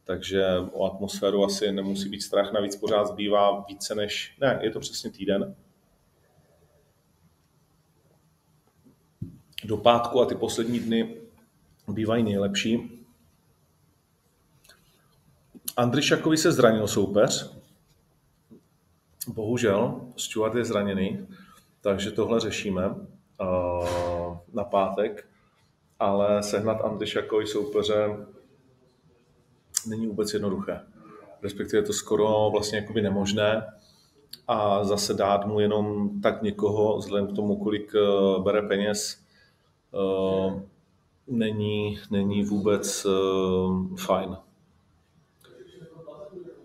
takže 0.09 0.45
o 0.73 0.85
atmosféru 0.85 1.45
asi 1.45 1.73
nemusí 1.73 2.09
být 2.09 2.21
strach. 2.21 2.53
Navíc 2.53 2.77
pořád 2.77 3.05
zbývá 3.05 3.65
více 3.69 3.95
než, 3.95 4.37
ne, 4.41 4.61
je 4.63 4.71
to 4.71 4.81
přesně 4.81 5.11
týden. 5.11 5.55
Do 9.65 9.77
pátku 9.77 10.21
a 10.21 10.27
ty 10.27 10.35
poslední 10.35 10.81
dny 10.81 11.21
bývají 11.89 12.23
nejlepší. 12.23 13.05
Andryšakovi 15.77 16.37
se 16.37 16.53
zranil 16.53 16.89
soupeř. 16.89 17.59
Bohužel, 19.27 20.01
Stuart 20.17 20.55
je 20.55 20.65
zraněný. 20.65 21.27
Takže 21.81 22.11
tohle 22.11 22.41
řešíme 22.41 22.89
uh, 22.89 24.37
na 24.53 24.65
pátek, 24.65 25.29
ale 25.99 26.43
sehnat 26.43 26.81
Andyšakovi 26.81 27.47
soupeře 27.47 28.27
není 29.87 30.07
vůbec 30.07 30.35
jednoduché. 30.35 30.81
Respektive 31.43 31.79
je 31.79 31.87
to 31.87 31.93
skoro 31.93 32.49
vlastně 32.53 32.79
jakoby 32.79 33.03
nemožné 33.03 33.67
a 34.49 34.85
zase 34.85 35.15
dát 35.15 35.47
mu 35.47 35.61
jenom 35.61 36.11
tak 36.21 36.43
někoho, 36.43 36.99
vzhledem 36.99 37.27
k 37.27 37.37
tomu, 37.37 37.57
kolik 37.57 37.93
uh, 37.95 38.45
bere 38.45 38.63
peněz, 38.63 39.21
uh, 39.93 40.61
není, 41.27 41.99
není 42.11 42.45
vůbec 42.45 43.05
uh, 43.05 43.97
fajn. 43.97 44.37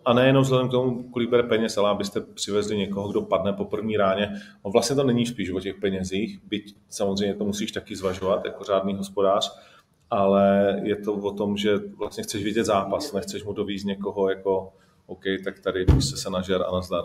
A 0.05 0.13
nejenom 0.13 0.43
vzhledem 0.43 0.67
k 0.67 0.71
tomu, 0.71 1.03
kolik 1.03 1.29
bere 1.29 1.43
peněz, 1.43 1.77
ale 1.77 1.89
abyste 1.89 2.21
přivezli 2.21 2.77
někoho, 2.77 3.09
kdo 3.09 3.21
padne 3.21 3.53
po 3.53 3.65
první 3.65 3.97
ráně. 3.97 4.31
No 4.65 4.71
vlastně 4.71 4.95
to 4.95 5.03
není 5.03 5.25
spíš 5.25 5.51
o 5.51 5.59
těch 5.59 5.75
penězích, 5.75 6.39
byť 6.43 6.75
samozřejmě 6.89 7.35
to 7.35 7.45
musíš 7.45 7.71
taky 7.71 7.95
zvažovat 7.95 8.45
jako 8.45 8.63
řádný 8.63 8.93
hospodář, 8.93 9.59
ale 10.13 10.79
je 10.83 10.95
to 10.95 11.13
o 11.13 11.33
tom, 11.33 11.57
že 11.57 11.77
vlastně 11.97 12.23
chceš 12.23 12.43
vidět 12.43 12.63
zápas, 12.63 13.13
nechceš 13.13 13.43
mu 13.43 13.53
dovízt 13.53 13.85
někoho 13.85 14.29
jako 14.29 14.73
OK, 15.05 15.23
tak 15.43 15.59
tady 15.59 15.85
prostě 15.85 16.17
se 16.17 16.29
nažer 16.29 16.63
a 16.67 16.71
nazdar. 16.71 17.03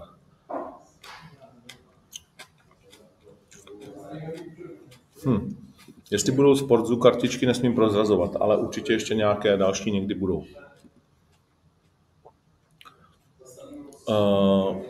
Hm. 5.26 5.56
Jestli 6.10 6.32
budou 6.32 6.56
sportzu 6.56 6.96
kartičky, 6.96 7.46
nesmím 7.46 7.74
prozrazovat, 7.74 8.36
ale 8.40 8.56
určitě 8.56 8.92
ještě 8.92 9.14
nějaké 9.14 9.56
další 9.56 9.90
někdy 9.90 10.14
budou. 10.14 10.44
Uh, 14.08 14.87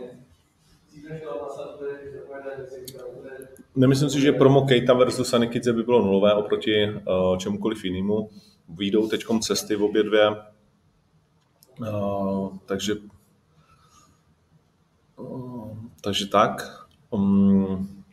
nemyslím 3.78 4.10
si, 4.10 4.20
že 4.20 4.32
promo 4.32 4.62
Keita 4.62 4.94
versus 4.94 5.28
Sanikidze 5.28 5.72
by 5.72 5.82
bylo 5.82 6.02
nulové 6.02 6.34
oproti 6.34 6.90
uh, 6.90 7.36
čemukoliv 7.38 7.84
jinému. 7.84 8.30
Výjdou 8.68 9.08
teď 9.08 9.24
cesty 9.40 9.76
v 9.76 9.82
obě 9.82 10.02
dvě, 10.02 10.30
uh, 11.80 12.56
takže 12.66 12.94
uh, 15.16 15.76
takže 16.00 16.26
tak. 16.26 16.86
Um, 17.10 18.04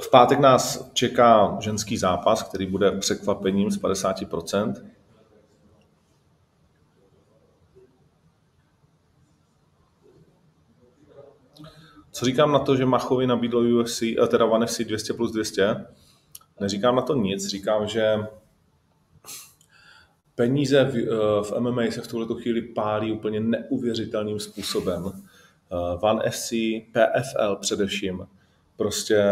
v 0.00 0.10
pátek 0.10 0.38
nás 0.38 0.90
čeká 0.92 1.56
ženský 1.60 1.96
zápas, 1.96 2.42
který 2.42 2.66
bude 2.66 2.90
překvapením 2.90 3.70
z 3.70 3.82
50%. 3.82 4.74
Co 12.18 12.24
říkám 12.24 12.52
na 12.52 12.58
to, 12.58 12.76
že 12.76 12.86
Machovi 12.86 13.26
nabídlo 13.26 13.60
UFC, 13.60 14.02
eh, 14.02 14.26
teda 14.26 14.44
One 14.44 14.66
FC 14.66 14.84
200 14.84 15.14
plus 15.14 15.32
200? 15.32 15.86
Neříkám 16.60 16.96
na 16.96 17.02
to 17.02 17.14
nic, 17.14 17.46
říkám, 17.46 17.86
že 17.86 18.16
peníze 20.34 20.84
v, 20.84 20.96
eh, 20.96 21.42
v 21.42 21.52
MMA 21.58 21.90
se 21.90 22.00
v 22.00 22.06
tuhle 22.06 22.42
chvíli 22.42 22.62
pálí 22.62 23.12
úplně 23.12 23.40
neuvěřitelným 23.40 24.40
způsobem. 24.40 25.04
Eh, 25.06 25.98
One 26.00 26.22
FC, 26.24 26.52
PFL 26.92 27.56
především, 27.56 28.26
prostě 28.76 29.24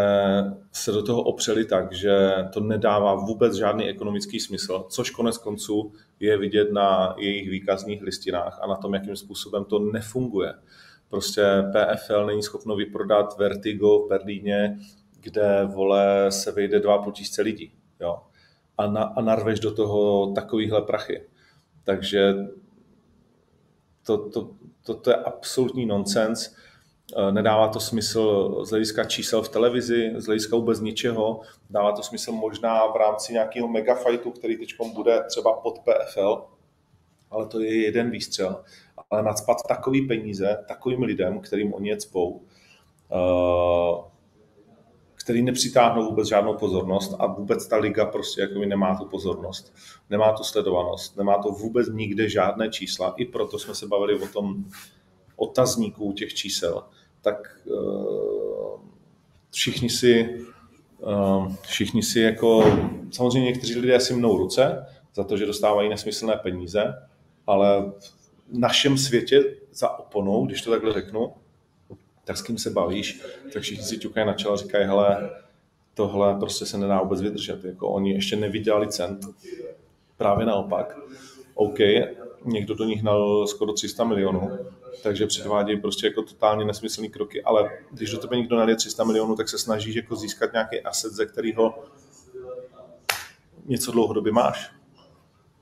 se 0.72 0.92
do 0.92 1.03
toho 1.03 1.22
opřeli 1.22 1.64
tak, 1.64 1.92
že 1.92 2.35
to 2.53 2.61
nedává 2.61 3.14
vůbec 3.14 3.55
žádný 3.55 3.88
ekonomický 3.88 4.40
smysl, 4.40 4.87
což 4.88 5.11
konec 5.11 5.38
konců 5.38 5.92
je 6.20 6.38
vidět 6.38 6.72
na 6.72 7.14
jejich 7.18 7.51
výkazních 7.51 8.03
listinách 8.03 8.59
a 8.62 8.66
na 8.66 8.77
tom, 8.77 8.94
jakým 8.94 9.16
způsobem 9.16 9.64
to 9.64 9.79
nefunguje. 9.79 10.55
Prostě 11.16 11.42
PFL 11.72 12.26
není 12.26 12.42
schopno 12.42 12.76
vyprodat 12.76 13.38
Vertigo 13.38 13.98
v 13.98 14.09
Berlíně, 14.09 14.79
kde 15.20 15.64
vole 15.64 16.33
se 16.33 16.52
vejde 16.52 16.81
dva 16.81 17.11
tisíce 17.12 17.42
lidí. 17.42 17.72
Jo? 18.00 18.22
A, 18.79 18.87
na, 18.87 19.02
a 19.02 19.20
narveš 19.20 19.61
do 19.61 19.74
toho 19.74 20.33
takovýhle 20.35 20.83
prachy. 20.83 21.22
Takže 21.85 22.35
to, 24.07 24.29
to, 24.29 24.50
to, 24.87 24.94
to 24.94 25.11
je 25.11 25.16
absolutní 25.16 25.87
nonsens. 25.87 26.57
Nedává 27.31 27.68
to 27.68 27.81
smysl 27.81 28.55
z 28.64 28.70
hlediska 28.70 29.05
čísel 29.05 29.42
v 29.42 29.48
televizi, 29.48 30.12
z 30.16 30.26
hlediska 30.26 30.57
vůbec 30.57 30.81
ničeho. 30.81 31.40
Dává 31.70 31.92
to 31.92 32.02
smysl 32.02 32.33
možná 32.33 32.87
v 32.87 32.96
rámci 32.96 33.33
nějakého 33.33 33.68
megafightu, 33.68 34.31
který 34.31 34.57
teď 34.57 34.68
bude 34.94 35.24
třeba 35.29 35.52
pod 35.52 35.79
PFL, 35.79 36.44
ale 37.31 37.46
to 37.46 37.61
je 37.61 37.83
jeden 37.83 38.11
výstřel 38.11 38.64
ale 39.10 39.22
nadspat 39.22 39.56
takový 39.68 40.06
peníze 40.06 40.64
takovým 40.68 41.02
lidem, 41.02 41.40
kterým 41.40 41.74
oni 41.74 41.88
je 41.88 41.96
cpou, 41.96 42.42
uh, 43.10 44.04
který 45.14 45.42
nepřitáhnou 45.42 46.04
vůbec 46.04 46.28
žádnou 46.28 46.54
pozornost 46.54 47.14
a 47.18 47.26
vůbec 47.26 47.66
ta 47.66 47.76
liga 47.76 48.04
prostě 48.04 48.40
jako 48.40 48.58
nemá 48.58 48.96
tu 48.96 49.04
pozornost, 49.04 49.74
nemá 50.10 50.32
tu 50.32 50.44
sledovanost, 50.44 51.16
nemá 51.16 51.38
to 51.42 51.48
vůbec 51.48 51.88
nikde 51.88 52.28
žádné 52.28 52.68
čísla, 52.68 53.14
i 53.16 53.24
proto 53.24 53.58
jsme 53.58 53.74
se 53.74 53.86
bavili 53.86 54.20
o 54.20 54.26
tom 54.26 54.64
otazníku 55.36 56.12
těch 56.12 56.34
čísel, 56.34 56.82
tak 57.22 57.58
uh, 57.64 58.80
všichni 59.50 59.90
si 59.90 60.44
uh, 60.98 61.52
všichni 61.62 62.02
si 62.02 62.20
jako, 62.20 62.64
samozřejmě 63.10 63.46
někteří 63.46 63.78
lidé 63.78 64.00
si 64.00 64.14
mnou 64.14 64.36
ruce 64.36 64.86
za 65.14 65.24
to, 65.24 65.36
že 65.36 65.46
dostávají 65.46 65.88
nesmyslné 65.88 66.36
peníze, 66.36 66.94
ale 67.46 67.92
našem 68.52 68.98
světě 68.98 69.56
za 69.72 69.98
oponou, 69.98 70.46
když 70.46 70.62
to 70.62 70.70
takhle 70.70 70.92
řeknu, 70.92 71.32
tak 72.24 72.37
s 72.37 72.42
kým 72.42 72.59
se 72.59 72.70
bavíš, 72.70 73.22
tak 73.52 73.62
všichni 73.62 73.85
si 73.85 73.98
ťukají 73.98 74.26
na 74.26 74.35
čelo 74.35 74.54
a 74.54 74.56
říkají, 74.56 74.87
hele, 74.87 75.30
tohle 75.94 76.35
prostě 76.35 76.66
se 76.66 76.78
nedá 76.78 77.02
vůbec 77.02 77.20
vydržet. 77.20 77.64
Jako 77.64 77.88
oni 77.88 78.12
ještě 78.12 78.37
nevydělali 78.37 78.88
cent. 78.88 79.26
Právě 80.16 80.46
naopak. 80.46 80.98
OK, 81.54 81.78
někdo 82.44 82.74
do 82.74 82.85
nich 82.85 83.02
nal 83.02 83.46
skoro 83.46 83.72
300 83.72 84.04
milionů, 84.04 84.50
takže 85.02 85.26
předvádějí 85.26 85.80
prostě 85.80 86.06
jako 86.06 86.22
totálně 86.22 86.64
nesmyslné 86.64 87.09
kroky, 87.09 87.42
ale 87.42 87.70
když 87.90 88.11
do 88.11 88.18
tebe 88.18 88.37
někdo 88.37 88.56
nalije 88.56 88.76
300 88.76 89.04
milionů, 89.04 89.37
tak 89.37 89.48
se 89.48 89.59
snažíš 89.59 89.94
jako 89.94 90.16
získat 90.16 90.52
nějaký 90.52 90.80
asset, 90.80 91.12
ze 91.12 91.26
kterého 91.26 91.85
něco 93.64 93.92
dlouhodobě 93.92 94.32
máš. 94.32 94.70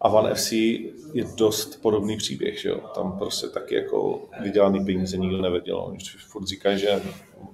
A 0.04 0.08
One 0.08 0.34
FC 0.34 0.52
je 0.52 1.24
dost 1.36 1.82
podobný 1.82 2.16
příběh, 2.16 2.60
že 2.60 2.68
jo? 2.68 2.80
Tam 2.94 3.18
prostě 3.18 3.46
taky 3.46 3.74
jako 3.74 4.28
vydělaný 4.42 4.84
peníze 4.84 5.16
nikdo 5.16 5.42
nevěděl. 5.42 5.78
Oni 5.78 5.98
furt 6.28 6.46
říkají, 6.46 6.78
že 6.78 7.02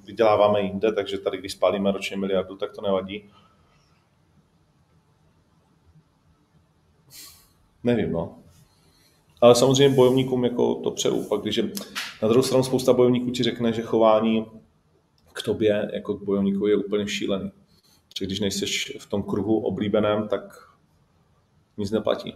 vyděláváme 0.04 0.60
jinde, 0.60 0.92
takže 0.92 1.18
tady, 1.18 1.38
když 1.38 1.52
spálíme 1.52 1.92
ročně 1.92 2.16
miliardu, 2.16 2.56
tak 2.56 2.72
to 2.72 2.82
nevadí. 2.82 3.30
Nevím, 7.84 8.12
no. 8.12 8.38
Ale 9.40 9.54
samozřejmě 9.54 9.96
bojovníkům 9.96 10.44
jako 10.44 10.74
to 10.74 10.90
přeju. 10.90 11.22
Pak 11.28 11.40
když 11.40 11.56
je, 11.56 11.70
na 12.22 12.28
druhou 12.28 12.42
stranu 12.42 12.64
spousta 12.64 12.92
bojovníků 12.92 13.30
ti 13.30 13.42
řekne, 13.42 13.72
že 13.72 13.82
chování 13.82 14.46
k 15.32 15.42
tobě 15.42 15.90
jako 15.92 16.14
k 16.14 16.22
bojovníku 16.22 16.66
je 16.66 16.76
úplně 16.76 17.08
šílený. 17.08 17.52
Že 18.18 18.26
když 18.26 18.40
nejseš 18.40 18.96
v 19.00 19.06
tom 19.06 19.22
kruhu 19.22 19.58
oblíbeném, 19.58 20.28
tak 20.28 20.69
nic 21.80 21.90
neplatí. 21.90 22.34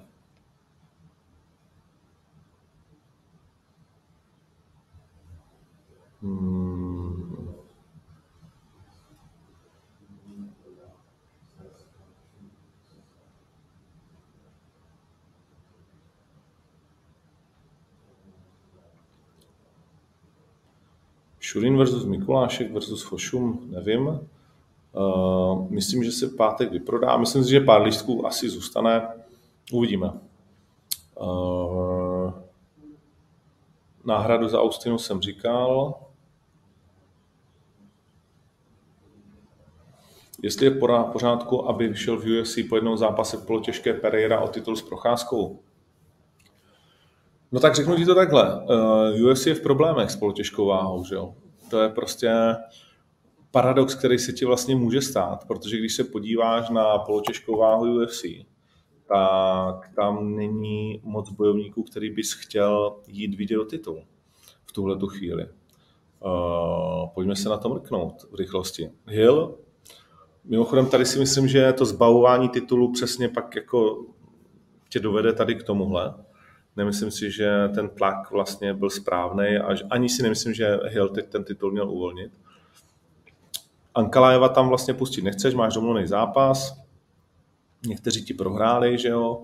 Hmm. 6.22 7.04
Versus 21.54 22.04
Mikulášek 22.04 22.72
versus 22.72 23.02
Fošum, 23.02 23.60
nevím. 23.70 24.06
Uh, 24.06 25.70
myslím, 25.70 26.04
že 26.04 26.12
se 26.12 26.28
pátek 26.28 26.72
vyprodá. 26.72 27.16
Myslím 27.16 27.44
si, 27.44 27.50
že 27.50 27.60
pár 27.60 27.82
lístků 27.82 28.26
asi 28.26 28.48
zůstane. 28.48 29.23
Uvidíme. 29.72 30.10
Uh, 31.20 32.32
náhradu 34.04 34.48
za 34.48 34.60
Austinu 34.60 34.98
jsem 34.98 35.20
říkal. 35.20 35.94
Jestli 40.42 40.66
je 40.66 40.70
v 40.70 41.04
pořádku, 41.12 41.68
aby 41.68 41.88
vyšel 41.88 42.16
v 42.16 42.40
UFC 42.40 42.58
po 42.68 42.76
jednom 42.76 42.96
zápase 42.96 43.36
polotěžké 43.36 43.94
Pereira 43.94 44.40
o 44.40 44.48
titul 44.48 44.76
s 44.76 44.82
procházkou? 44.82 45.60
No 47.52 47.60
tak 47.60 47.74
řeknu 47.74 47.96
ti 47.96 48.04
to 48.04 48.14
takhle. 48.14 48.64
Uh, 48.64 48.70
eh, 49.16 49.32
UFC 49.32 49.46
je 49.46 49.54
v 49.54 49.62
problémech 49.62 50.10
s 50.10 50.16
polotěžkou 50.16 50.66
váhou, 50.66 51.04
že 51.04 51.14
jo? 51.14 51.34
To 51.70 51.80
je 51.80 51.88
prostě 51.88 52.32
paradox, 53.50 53.94
který 53.94 54.18
se 54.18 54.32
ti 54.32 54.44
vlastně 54.44 54.76
může 54.76 55.02
stát, 55.02 55.44
protože 55.44 55.78
když 55.78 55.94
se 55.94 56.04
podíváš 56.04 56.70
na 56.70 56.98
polotěžkou 56.98 57.58
váhu 57.58 58.02
UFC, 58.02 58.24
tak 59.14 59.90
tam 59.94 60.36
není 60.36 61.00
moc 61.02 61.30
bojovníků, 61.30 61.82
který 61.82 62.10
bys 62.10 62.32
chtěl 62.32 62.96
jít 63.06 63.34
vidět 63.34 63.54
do 63.54 63.64
titulu 63.64 64.02
v 64.66 64.72
tuhle 64.72 64.96
tu 64.96 65.06
chvíli. 65.06 65.44
Uh, 65.44 67.08
pojďme 67.14 67.36
se 67.36 67.48
na 67.48 67.56
to 67.56 67.68
mrknout 67.68 68.22
v 68.30 68.34
rychlosti. 68.34 68.90
Hill, 69.06 69.58
mimochodem 70.44 70.86
tady 70.86 71.06
si 71.06 71.18
myslím, 71.18 71.48
že 71.48 71.72
to 71.72 71.84
zbavování 71.84 72.48
titulu 72.48 72.92
přesně 72.92 73.28
pak 73.28 73.56
jako 73.56 74.06
tě 74.88 75.00
dovede 75.00 75.32
tady 75.32 75.54
k 75.54 75.62
tomuhle. 75.62 76.14
Nemyslím 76.76 77.10
si, 77.10 77.30
že 77.30 77.68
ten 77.74 77.88
tlak 77.88 78.30
vlastně 78.30 78.74
byl 78.74 78.90
správný 78.90 79.56
a 79.56 79.76
ani 79.90 80.08
si 80.08 80.22
nemyslím, 80.22 80.54
že 80.54 80.78
Hill 80.88 81.08
teď 81.08 81.28
ten 81.28 81.44
titul 81.44 81.72
měl 81.72 81.90
uvolnit. 81.90 82.32
Ankalajeva 83.94 84.48
tam 84.48 84.68
vlastně 84.68 84.94
pustit 84.94 85.22
nechceš, 85.22 85.54
máš 85.54 85.74
domluvený 85.74 86.06
zápas, 86.06 86.83
někteří 87.86 88.24
ti 88.24 88.34
prohráli, 88.34 88.98
že 88.98 89.08
jo, 89.08 89.42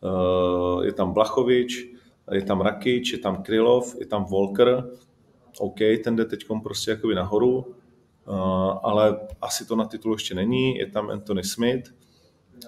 uh, 0.00 0.84
je 0.84 0.92
tam 0.92 1.12
Blachovič, 1.12 1.86
je 2.32 2.42
tam 2.42 2.60
Rakič, 2.60 3.12
je 3.12 3.18
tam 3.18 3.42
Krylov, 3.42 3.96
je 4.00 4.06
tam 4.06 4.24
Volker, 4.24 4.90
OK, 5.58 5.78
ten 6.04 6.16
jde 6.16 6.24
teď 6.24 6.44
prostě 6.62 6.90
jakoby 6.90 7.14
nahoru, 7.14 7.56
uh, 7.58 7.64
ale 8.82 9.18
asi 9.40 9.66
to 9.66 9.76
na 9.76 9.84
titul 9.84 10.12
ještě 10.12 10.34
není, 10.34 10.76
je 10.76 10.86
tam 10.86 11.10
Anthony 11.10 11.44
Smith, 11.44 11.94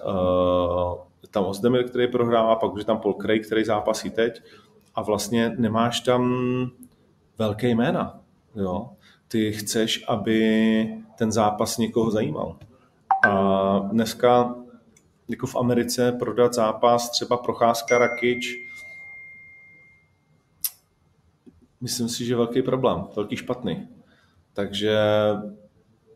uh, 0.05 0.95
je 1.23 1.29
tam 1.29 1.45
Ozdemir, 1.45 1.89
který 1.89 2.07
prohrává, 2.07 2.55
pak 2.55 2.73
už 2.73 2.81
je 2.81 2.85
tam 2.85 2.99
Paul 2.99 3.13
Craig, 3.13 3.45
který 3.45 3.63
zápasí 3.63 4.09
teď 4.09 4.41
a 4.95 5.01
vlastně 5.01 5.55
nemáš 5.57 5.99
tam 5.99 6.31
velké 7.37 7.69
jména, 7.69 8.19
jo. 8.55 8.89
Ty 9.27 9.51
chceš, 9.51 10.05
aby 10.07 11.01
ten 11.17 11.31
zápas 11.31 11.77
někoho 11.77 12.11
zajímal. 12.11 12.57
A 13.27 13.79
dneska 13.79 14.55
jako 15.31 15.47
v 15.47 15.55
Americe 15.55 16.11
prodat 16.11 16.53
zápas 16.53 17.09
třeba 17.09 17.37
Procházka 17.37 17.97
Rakič, 17.97 18.55
myslím 21.81 22.09
si, 22.09 22.25
že 22.25 22.35
velký 22.35 22.61
problém, 22.61 23.07
velký 23.15 23.35
špatný. 23.35 23.87
Takže 24.53 24.97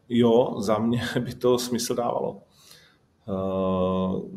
jo, 0.09 0.61
za 0.61 0.77
mě 0.77 1.01
by 1.19 1.33
to 1.33 1.59
smysl 1.59 1.95
dávalo. 1.95 2.41
Uh, 3.27 4.29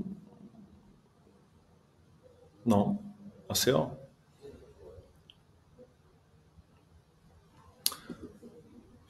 no, 2.64 2.99
asi 3.49 3.70
jo. 3.70 3.91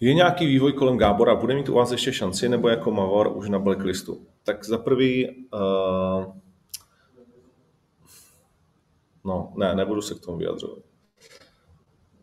Je 0.01 0.15
nějaký 0.15 0.47
vývoj 0.47 0.73
kolem 0.73 0.99
Gábora? 0.99 1.35
Bude 1.35 1.55
mít 1.55 1.69
u 1.69 1.75
vás 1.75 1.91
ještě 1.91 2.13
šanci, 2.13 2.49
nebo 2.49 2.69
jako 2.69 2.91
Mavor 2.91 3.37
už 3.37 3.49
na 3.49 3.59
blacklistu? 3.59 4.27
Tak 4.49 4.65
za 4.65 4.79
prvý, 4.79 5.29
uh, 5.53 6.37
no, 9.25 9.53
ne, 9.57 9.75
nebudu 9.75 10.03
se 10.03 10.15
k 10.15 10.21
tomu 10.21 10.39
vyjadřovat. 10.39 10.79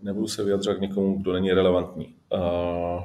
Nebudu 0.01 0.27
se 0.27 0.43
vyjadřovat 0.43 0.77
k 0.77 0.81
někomu, 0.81 1.17
kdo 1.17 1.33
není 1.33 1.51
relevantní. 1.51 2.15
Uh, 2.33 3.03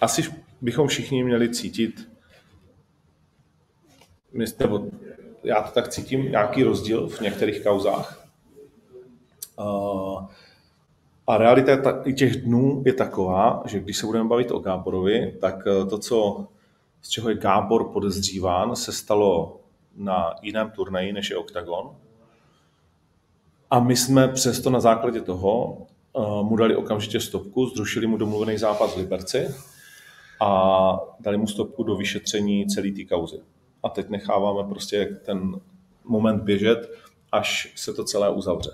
asi 0.00 0.22
bychom 0.60 0.88
všichni 0.88 1.24
měli 1.24 1.48
cítit, 1.48 2.08
nebo 4.58 4.86
já 5.44 5.62
to 5.62 5.70
tak 5.70 5.88
cítím, 5.88 6.30
nějaký 6.30 6.62
rozdíl 6.62 7.08
v 7.08 7.20
některých 7.20 7.62
kauzách. 7.62 8.28
Uh, 9.58 10.26
a 11.26 11.36
realita 11.36 12.02
těch 12.16 12.42
dnů 12.42 12.82
je 12.86 12.92
taková, 12.92 13.62
že 13.66 13.80
když 13.80 13.96
se 13.96 14.06
budeme 14.06 14.28
bavit 14.28 14.50
o 14.50 14.58
Gáborovi, 14.58 15.36
tak 15.40 15.54
eh, 15.66 15.86
to, 15.86 15.98
co, 15.98 16.46
z 17.02 17.08
čeho 17.08 17.28
je 17.28 17.36
Gábor 17.36 17.84
podezříván, 17.92 18.76
se 18.76 18.92
stalo 18.92 19.60
na 19.96 20.34
jiném 20.42 20.70
turnaji, 20.70 21.12
než 21.12 21.30
je 21.30 21.36
Octagon. 21.36 21.90
A 23.70 23.80
my 23.80 23.96
jsme 23.96 24.28
přesto 24.28 24.70
na 24.70 24.80
základě 24.80 25.20
toho 25.20 25.78
uh, 26.12 26.42
mu 26.42 26.56
dali 26.56 26.76
okamžitě 26.76 27.20
stopku, 27.20 27.66
zrušili 27.66 28.06
mu 28.06 28.16
domluvený 28.16 28.58
zápas 28.58 28.94
v 28.94 28.96
Liberci 28.96 29.54
a 30.40 31.00
dali 31.20 31.36
mu 31.36 31.46
stopku 31.46 31.82
do 31.82 31.96
vyšetření 31.96 32.66
celé 32.66 32.90
té 32.90 33.04
kauzy. 33.04 33.38
A 33.82 33.88
teď 33.88 34.08
necháváme 34.08 34.68
prostě 34.68 35.18
ten 35.24 35.60
moment 36.04 36.42
běžet, 36.42 36.90
až 37.32 37.72
se 37.76 37.94
to 37.94 38.04
celé 38.04 38.30
uzavře. 38.30 38.70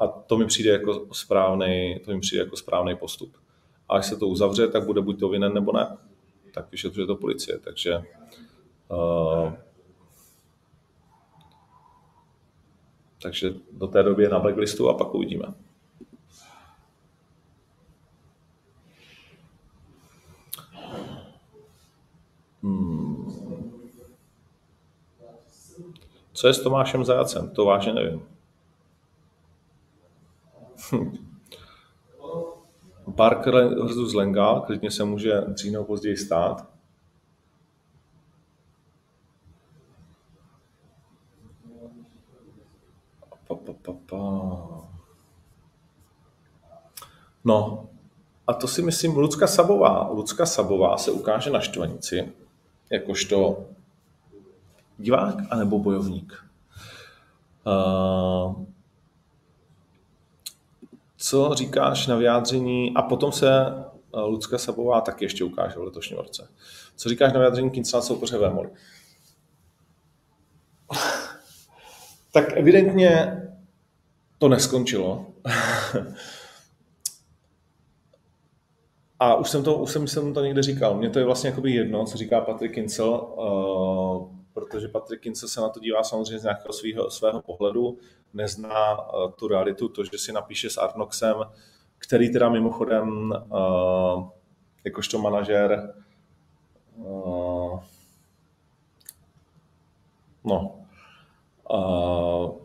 A 0.00 0.06
to 0.06 0.38
mi 0.38 0.46
přijde 0.46 0.70
jako 0.70 1.06
správný, 1.12 2.00
to 2.04 2.10
mi 2.10 2.20
přijde 2.20 2.42
jako 2.42 2.56
správný 2.56 2.96
postup. 2.96 3.36
A 3.88 3.96
až 3.96 4.06
se 4.06 4.16
to 4.16 4.28
uzavře, 4.28 4.68
tak 4.68 4.86
bude 4.86 5.00
buď 5.00 5.20
to 5.20 5.28
vinen 5.28 5.54
nebo 5.54 5.72
ne. 5.72 5.96
Tak 6.54 6.70
vyšetřuje 6.72 7.06
to 7.06 7.16
policie. 7.16 7.58
Takže 7.58 8.02
uh, 8.88 9.52
takže 13.22 13.54
do 13.72 13.86
té 13.86 14.02
doby 14.02 14.22
je 14.22 14.28
na 14.28 14.38
blacklistu 14.38 14.88
a 14.88 14.94
pak 14.94 15.14
uvidíme. 15.14 15.54
Hmm. 22.62 23.10
Co 26.32 26.46
je 26.46 26.54
s 26.54 26.62
Tomášem 26.62 27.04
Zajacem? 27.04 27.50
To 27.50 27.64
vážně 27.64 27.92
nevím. 27.92 28.39
Parker 33.16 33.52
versus 33.54 34.14
Lenga, 34.14 34.60
klidně 34.60 34.90
se 34.90 35.04
může 35.04 35.40
dřív 35.40 35.72
nebo 35.72 35.84
později 35.84 36.16
stát. 36.16 36.70
Pa, 43.48 43.54
pa, 43.54 43.72
pa, 43.82 43.92
pa. 44.06 44.20
No, 47.44 47.88
a 48.46 48.52
to 48.52 48.68
si 48.68 48.82
myslím, 48.82 49.16
Lucka 49.16 49.46
Sabová. 49.46 50.08
Lucka 50.08 50.46
Sabová 50.46 50.96
se 50.96 51.10
ukáže 51.10 51.50
na 51.50 51.60
štvanici, 51.60 52.32
jakožto 52.90 53.64
divák 54.98 55.34
anebo 55.50 55.78
bojovník. 55.78 56.44
Uh, 57.66 58.64
co 61.20 61.54
říkáš 61.54 62.06
na 62.06 62.16
vyjádření, 62.16 62.92
a 62.94 63.02
potom 63.02 63.32
se 63.32 63.50
eh, 63.50 64.20
Lucka 64.20 64.58
Sabová 64.58 65.00
taky 65.00 65.24
ještě 65.24 65.44
ukáže 65.44 65.74
v 65.78 65.82
letošním 65.82 66.18
roce. 66.18 66.48
Co 66.96 67.08
říkáš 67.08 67.32
na 67.32 67.38
vyjádření 67.38 67.70
Kincela 67.70 68.02
soupeře 68.02 68.38
Vémoli? 68.38 68.70
tak 72.32 72.56
evidentně 72.56 73.42
to 74.38 74.48
neskončilo. 74.48 75.26
A 79.18 79.34
už 79.34 79.50
jsem 79.50 79.64
to, 79.64 79.78
už 79.78 79.90
jsem, 79.90 80.08
jsem 80.08 80.34
to 80.34 80.44
někde 80.44 80.62
říkal. 80.62 80.98
Mně 80.98 81.10
to 81.10 81.18
je 81.18 81.24
vlastně 81.24 81.50
jakoby 81.50 81.72
jedno, 81.72 82.04
co 82.04 82.18
říká 82.18 82.40
Patrik 82.40 82.74
Kincel, 82.74 83.10
uh, 83.10 84.39
protože 84.52 84.88
Patrik 84.88 85.20
Kincel 85.20 85.48
se 85.48 85.60
na 85.60 85.68
to 85.68 85.80
dívá 85.80 86.02
samozřejmě 86.02 86.38
z 86.38 86.42
nějakého 86.42 86.72
svého, 86.72 87.10
svého 87.10 87.42
pohledu 87.42 87.98
nezná 88.34 89.12
uh, 89.12 89.30
tu 89.30 89.48
realitu, 89.48 89.88
to, 89.88 90.04
že 90.04 90.18
si 90.18 90.32
napíše 90.32 90.70
s 90.70 90.78
Arnoxem, 90.78 91.36
který 91.98 92.32
teda 92.32 92.48
mimochodem 92.48 93.32
uh, 93.50 94.28
jakožto 94.84 95.18
manažer 95.18 95.94
uh, 96.96 97.80
no 100.44 100.86
uh, 101.70 102.59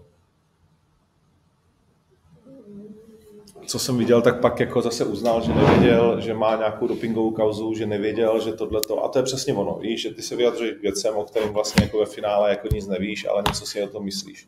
co 3.76 3.80
jsem 3.80 3.98
viděl, 3.98 4.22
tak 4.22 4.42
pak 4.42 4.60
jako 4.60 4.82
zase 4.82 5.06
uznal, 5.06 5.42
že 5.42 5.54
nevěděl, 5.54 6.22
že 6.22 6.34
má 6.34 6.56
nějakou 6.56 6.88
dopingovou 6.88 7.32
kauzu, 7.32 7.74
že 7.74 7.86
nevěděl, 7.86 8.40
že 8.40 8.54
tohle 8.54 8.82
to. 8.88 9.04
A 9.04 9.08
to 9.08 9.20
je 9.20 9.24
přesně 9.24 9.54
ono, 9.54 9.78
víš, 9.82 10.02
že 10.02 10.14
ty 10.14 10.22
se 10.22 10.36
vyjadřuješ 10.36 10.78
k 10.78 10.82
věcem, 10.82 11.16
o 11.16 11.24
kterým 11.24 11.50
vlastně 11.50 11.84
jako 11.84 12.00
ve 12.00 12.06
finále 12.06 12.50
jako 12.50 12.68
nic 12.74 12.88
nevíš, 12.88 13.26
ale 13.26 13.44
něco 13.48 13.66
si 13.66 13.84
o 13.84 13.88
tom 13.88 14.06
myslíš 14.06 14.48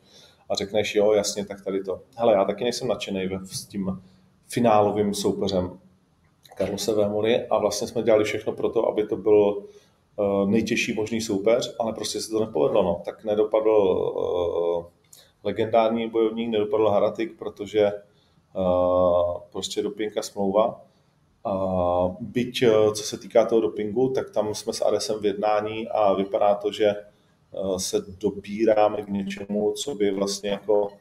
a 0.50 0.56
řekneš, 0.56 0.96
jo, 0.96 1.12
jasně, 1.12 1.46
tak 1.46 1.64
tady 1.64 1.84
to. 1.84 2.02
Hele, 2.16 2.34
já 2.34 2.46
taky 2.46 2.64
nejsem 2.64 2.88
nadšený 2.88 3.30
s 3.44 3.66
tím 3.66 4.02
finálovým 4.48 5.14
soupeřem 5.14 5.80
Carlose 6.58 6.94
Vémony 6.94 7.48
a 7.48 7.58
vlastně 7.58 7.88
jsme 7.88 8.04
dělali 8.04 8.24
všechno 8.24 8.54
pro 8.54 8.70
to, 8.70 8.88
aby 8.88 9.08
to 9.08 9.16
byl 9.16 9.58
uh, 9.58 10.50
nejtěžší 10.50 10.94
možný 10.94 11.22
soupeř, 11.22 11.76
ale 11.80 11.94
prostě 11.94 12.22
se 12.22 12.30
to 12.30 12.46
nepovedlo. 12.46 12.84
No. 12.84 13.02
Tak 13.06 13.24
nedopadl 13.24 13.70
uh, 13.70 14.86
legendární 15.44 16.10
bojovník, 16.10 16.50
nedopadl 16.50 16.88
Haratik, 16.88 17.38
protože 17.38 17.92
uh, 18.54 19.40
prostě 19.52 19.82
dopinka 19.82 20.22
smlouva. 20.22 20.82
Uh, 21.46 22.16
byť, 22.20 22.64
co 22.96 23.04
se 23.04 23.18
týká 23.18 23.46
toho 23.46 23.62
dopingu, 23.62 24.10
tak 24.10 24.30
tam 24.30 24.56
jsme 24.56 24.74
s 24.74 24.82
Aresem 24.82 25.20
v 25.20 25.26
jednání 25.26 25.88
a 25.88 26.14
vypadá 26.14 26.56
to, 26.56 26.72
že 26.72 26.96
Eh, 27.54 27.80
se 27.80 28.02
dobíráme 28.08 29.02
k 29.02 29.08
něčemu, 29.08 29.72
co 29.72 29.96
by 29.96 30.12
vlastně 30.12 30.50
jako 30.50 30.92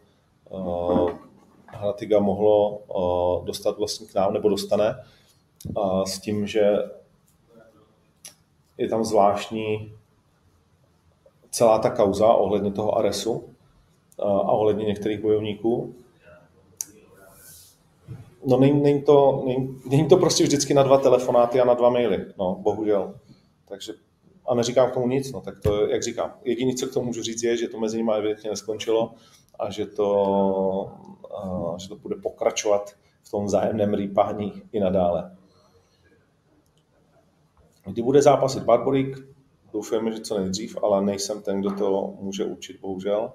Hratiga 1.67 2.21
mohlo 2.21 2.83
dostat 3.45 3.79
vlastně 3.79 4.07
k 4.07 4.15
nám, 4.15 4.33
nebo 4.33 4.49
dostane, 4.49 5.05
uh, 5.77 6.05
s 6.05 6.19
tím, 6.21 6.47
že 6.47 6.77
je 8.79 8.89
tam 8.89 9.05
zvláštní 9.05 9.93
celá 11.51 11.79
ta 11.79 11.91
kauza 11.91 12.27
ohledně 12.27 12.73
toho 12.73 12.99
Aresu 12.99 13.45
a 14.19 14.53
ohledně 14.53 14.85
některých 14.85 15.21
bojovníků. 15.21 15.95
No 18.47 18.57
není, 18.57 18.83
není, 18.83 19.03
to, 19.03 19.43
není, 19.47 19.81
není 19.91 20.09
to 20.09 20.17
prostě 20.17 20.45
vždycky 20.45 20.75
na 20.75 20.83
dva 20.83 20.99
telefonáty 20.99 21.61
a 21.61 21.65
na 21.65 21.75
dva 21.75 21.91
maily, 21.91 22.27
no, 22.39 22.59
bohužel. 22.63 23.15
Takže 23.69 23.93
a 24.49 24.55
neříkám 24.55 24.91
k 24.91 24.95
tomu 24.95 25.09
nic, 25.09 25.33
no 25.33 25.41
tak 25.41 25.61
to, 25.61 25.87
jak 25.87 26.03
říkám, 26.03 26.35
jediné, 26.45 26.75
co 26.75 26.87
k 26.87 26.93
tomu 26.93 27.07
můžu 27.07 27.23
říct, 27.23 27.43
je, 27.43 27.57
že 27.57 27.69
to 27.69 27.81
mezi 27.81 27.97
nimi 27.97 28.13
evidentně 28.19 28.51
neskončilo 28.51 29.15
a 29.59 29.71
že 29.71 29.87
to, 29.87 30.91
a, 31.37 31.75
že 31.79 31.89
to 31.89 31.97
bude 31.97 32.17
pokračovat 32.17 32.91
v 33.23 33.31
tom 33.31 33.45
vzájemném 33.45 33.95
rýpání 33.95 34.53
i 34.73 34.81
nadále. 34.81 35.37
Kdy 37.87 38.03
bude 38.03 38.23
zápasit 38.23 38.63
Barborík? 38.63 39.29
Doufujeme, 39.73 40.13
že 40.13 40.21
co 40.21 40.39
nejdřív, 40.39 40.79
ale 40.83 41.05
nejsem 41.05 41.43
ten, 41.43 41.61
kdo 41.61 41.71
to 41.71 42.15
může 42.21 42.45
učit, 42.45 42.81
bohužel. 42.81 43.33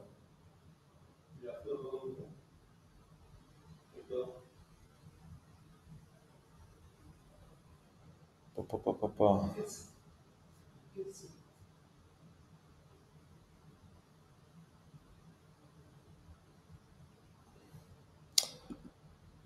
Pa, 8.71 8.77
pa, 8.77 8.93
pa, 8.93 9.07
pa. 9.07 9.49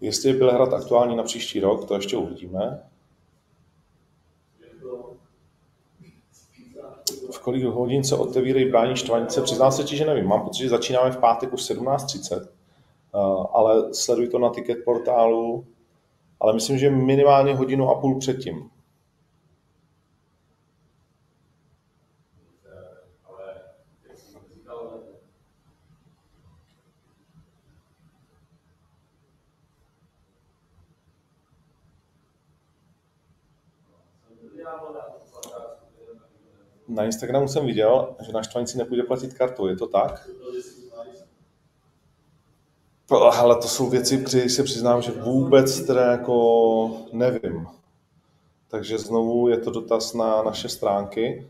Jestli 0.02 0.30
je 0.30 0.36
Bělehrad 0.36 0.74
aktuální 0.74 1.16
na 1.16 1.24
příští 1.24 1.60
rok, 1.60 1.86
to 1.86 1.96
ještě 1.96 2.18
uvidíme. 2.18 2.84
V 7.32 7.40
kolik 7.40 7.64
hodin 7.64 8.04
se 8.04 8.16
otevírají 8.16 8.70
brání 8.70 8.96
Štvanice? 8.96 9.42
Přiznám 9.42 9.72
se 9.72 9.84
ti, 9.84 9.98
že 9.98 10.06
nevím. 10.06 10.26
Mám 10.26 10.42
pocit, 10.42 10.64
že 10.64 10.70
začínáme 10.70 11.12
v 11.12 11.18
pátek 11.18 11.54
už 11.54 11.62
17.30, 11.62 12.42
uh, 12.42 13.46
ale 13.54 13.94
sleduj 13.94 14.28
to 14.28 14.40
na 14.40 14.50
ticket 14.50 14.86
portálu, 14.86 15.66
ale 16.40 16.54
myslím, 16.54 16.78
že 16.78 16.90
minimálně 16.90 17.56
hodinu 17.56 17.90
a 17.90 18.02
půl 18.02 18.20
předtím. 18.20 18.70
Na 36.96 37.04
Instagramu 37.04 37.48
jsem 37.48 37.66
viděl, 37.66 38.16
že 38.26 38.32
na 38.32 38.44
Štvanici 38.44 38.78
nepůjde 38.78 39.04
platit 39.04 39.34
kartou, 39.34 39.68
je 39.68 39.76
to 39.76 39.88
tak? 39.88 40.30
Ale 43.12 43.56
to 43.56 43.68
jsou 43.68 43.90
věci, 43.90 44.18
které 44.18 44.50
se 44.50 44.64
přiznám, 44.64 45.02
že 45.02 45.12
vůbec 45.12 45.82
teda 45.82 46.12
jako 46.12 46.98
nevím. 47.12 47.68
Takže 48.68 48.98
znovu 48.98 49.50
je 49.50 49.58
to 49.58 49.72
dotaz 49.72 50.14
na 50.14 50.44
naše 50.44 50.70
stránky. 50.70 51.48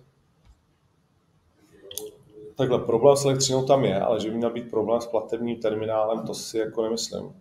Takhle, 2.56 2.80
problém 2.80 3.18
s 3.18 3.26
elektřinou 3.26 3.66
tam 3.66 3.86
je, 3.86 4.00
ale 4.00 4.20
že 4.20 4.30
by 4.30 4.38
měl 4.38 4.50
být 4.54 4.70
problém 4.70 5.02
s 5.02 5.06
platebním 5.06 5.56
terminálem, 5.56 6.28
to 6.28 6.34
si 6.34 6.58
jako 6.58 6.84
nemyslím. 6.84 7.34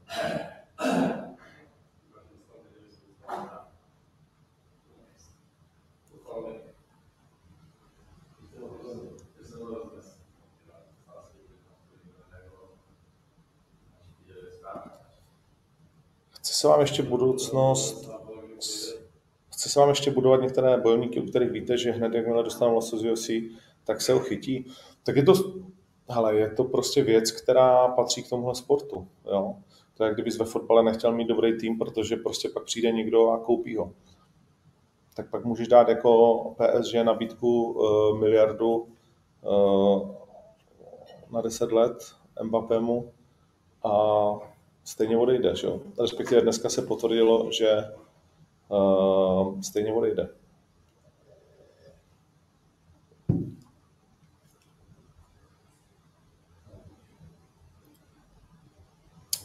Se 16.65 16.69
vám 16.69 16.81
ještě 16.81 17.03
budoucnost, 17.03 18.11
chce 19.53 19.69
se 19.69 19.81
vám 19.81 19.89
ještě 19.89 20.11
budovat 20.11 20.41
některé 20.41 20.77
bojovníky, 20.81 21.21
u 21.21 21.27
kterých 21.27 21.51
víte, 21.51 21.79
že 21.79 21.91
hned 21.91 22.15
jakmile 22.15 22.43
dostanou 22.43 22.75
laso 22.75 22.99
z 22.99 23.05
UFC, 23.05 23.31
tak 23.85 24.01
se 24.01 24.13
ho 24.13 24.19
chytí. 24.19 24.67
Tak 25.03 25.17
je 25.17 25.23
to, 25.23 25.33
hele, 26.09 26.35
je 26.35 26.51
to 26.51 26.65
prostě 26.65 27.03
věc, 27.03 27.31
která 27.31 27.89
patří 27.89 28.23
k 28.23 28.29
tomuhle 28.29 28.55
sportu. 28.55 29.09
Jo? 29.27 29.55
To 29.95 30.05
je, 30.05 30.15
kdybys 30.15 30.39
ve 30.39 30.45
fotbale 30.45 30.83
nechtěl 30.83 31.13
mít 31.13 31.29
dobrý 31.29 31.59
tým, 31.59 31.79
protože 31.79 32.17
prostě 32.17 32.49
pak 32.49 32.65
přijde 32.65 32.93
někdo 32.93 33.31
a 33.31 33.39
koupí 33.39 33.77
ho. 33.77 33.93
Tak 35.15 35.31
pak 35.31 35.45
můžeš 35.45 35.69
dát 35.69 35.89
jako 35.89 36.37
PSG 36.55 36.95
nabídku 37.03 37.73
uh, 37.73 38.19
miliardu 38.19 38.89
uh, 39.43 40.11
na 41.31 41.41
10 41.41 41.73
let 41.73 41.97
Mbappému 42.43 43.13
a 43.85 44.54
stejně 44.85 45.19
odejde, 45.19 45.57
že 45.57 45.67
jo? 45.67 45.81
Respektive 46.01 46.41
dneska 46.41 46.69
se 46.69 46.83
potvrdilo, 46.83 47.51
že 47.51 47.85
uh, 48.69 49.61
stejně 49.61 49.93
odejde. 49.93 50.29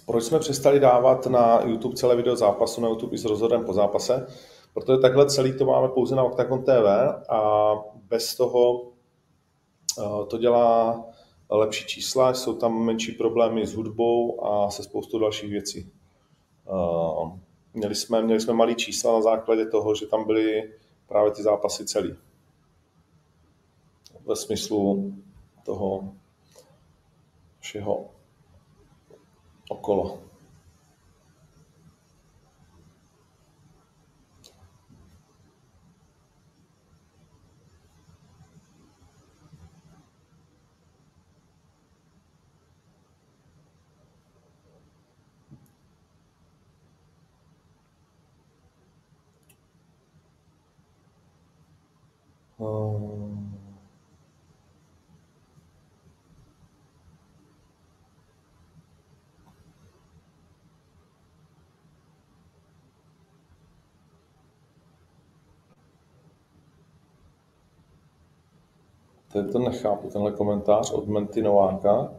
Proč 0.06 0.24
jsme 0.24 0.40
přestali 0.40 0.80
dávat 0.80 1.26
na 1.26 1.62
YouTube 1.62 1.96
celé 1.96 2.16
video 2.16 2.36
zápasu, 2.36 2.82
na 2.82 2.88
YouTube 2.88 3.16
i 3.16 3.18
s 3.18 3.26
rozhodem 3.26 3.66
po 3.66 3.74
zápase? 3.74 4.28
Protože 4.74 4.98
takhle 4.98 5.30
celý 5.30 5.58
to 5.58 5.66
máme 5.66 5.88
pouze 5.88 6.16
na 6.16 6.24
Octagon 6.24 6.64
TV 6.64 6.88
a 7.30 7.72
bez 7.94 8.36
toho 8.36 8.92
to 10.28 10.38
dělá 10.38 11.04
lepší 11.58 11.86
čísla, 11.86 12.34
jsou 12.34 12.56
tam 12.56 12.86
menší 12.86 13.12
problémy 13.12 13.68
s 13.68 13.74
hudbou 13.74 14.46
a 14.46 14.72
se 14.72 14.84
spoustou 14.84 15.20
dalších 15.20 15.50
věcí. 15.50 15.92
Měli 17.74 17.96
jsme, 17.96 18.22
měli 18.22 18.42
jsme 18.42 18.54
malý 18.54 18.76
čísla 18.76 19.14
na 19.14 19.22
základě 19.22 19.66
toho, 19.66 19.96
že 19.96 20.08
tam 20.08 20.26
byly 20.26 20.74
právě 21.08 21.32
ty 21.32 21.44
zápasy 21.44 21.86
celý. 21.86 22.16
Ve 24.26 24.36
smyslu 24.36 25.14
toho 25.66 26.14
všeho 27.60 28.10
okolo. 29.70 30.29
Tady 69.34 69.52
to 69.52 69.60
nechápu, 69.60 70.10
tenhle 70.10 70.32
komentář 70.32 70.92
od 70.92 71.08
Menty 71.08 71.42
Nováka. 71.42 72.12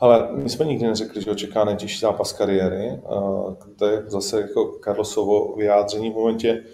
Ale 0.00 0.28
my 0.32 0.50
jsme 0.50 0.64
nikdy 0.64 0.86
neřekli, 0.86 1.22
že 1.22 1.30
ho 1.30 1.36
čeká 1.36 1.64
nejtěžší 1.64 2.00
zápas 2.00 2.32
kariéry. 2.32 3.00
To 3.78 3.86
je 3.86 4.02
zase 4.06 4.40
jako 4.40 4.78
Carlosovo 4.84 5.56
vyjádření 5.56 6.10
v 6.10 6.14
momentě, 6.14 6.64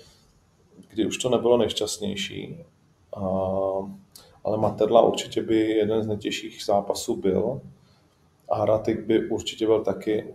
kdy 0.89 1.07
už 1.07 1.19
to 1.19 1.29
nebylo 1.29 1.57
nejšťastnější. 1.57 2.65
Ale 4.45 4.59
Materla 4.59 5.01
určitě 5.01 5.43
by 5.43 5.57
jeden 5.57 6.03
z 6.03 6.07
nejtěžších 6.07 6.65
zápasů 6.65 7.17
byl. 7.17 7.61
A 8.51 8.63
Hratik 8.63 9.01
by 9.01 9.29
určitě 9.29 9.67
byl 9.67 9.85
taky 9.85 10.35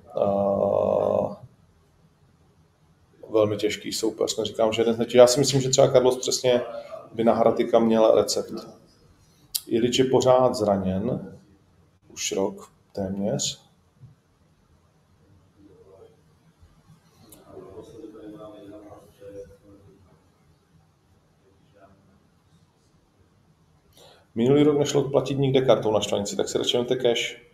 velmi 3.29 3.57
těžký 3.57 3.93
soupeř. 3.93 4.37
Neříkám, 4.37 4.73
že 4.73 4.81
jeden. 4.81 5.05
Já 5.13 5.27
si 5.27 5.39
myslím, 5.39 5.61
že 5.61 5.69
třeba 5.69 5.91
Carlos 5.91 6.17
přesně 6.17 6.61
by 7.13 7.23
na 7.23 7.33
Hratika 7.33 7.79
měl 7.79 8.15
recept. 8.15 8.53
Ilič 9.67 9.99
je 9.99 10.05
pořád 10.05 10.55
zraněn, 10.55 11.33
už 12.13 12.31
rok 12.31 12.71
téměř. 12.91 13.67
Minulý 24.35 24.63
rok 24.63 24.77
nešlo 24.77 25.09
platit 25.09 25.37
nikde 25.37 25.61
kartou 25.61 25.91
na 25.91 26.01
štvanici, 26.01 26.35
tak 26.35 26.49
si 26.49 26.57
radši 26.57 26.77
cash. 27.01 27.46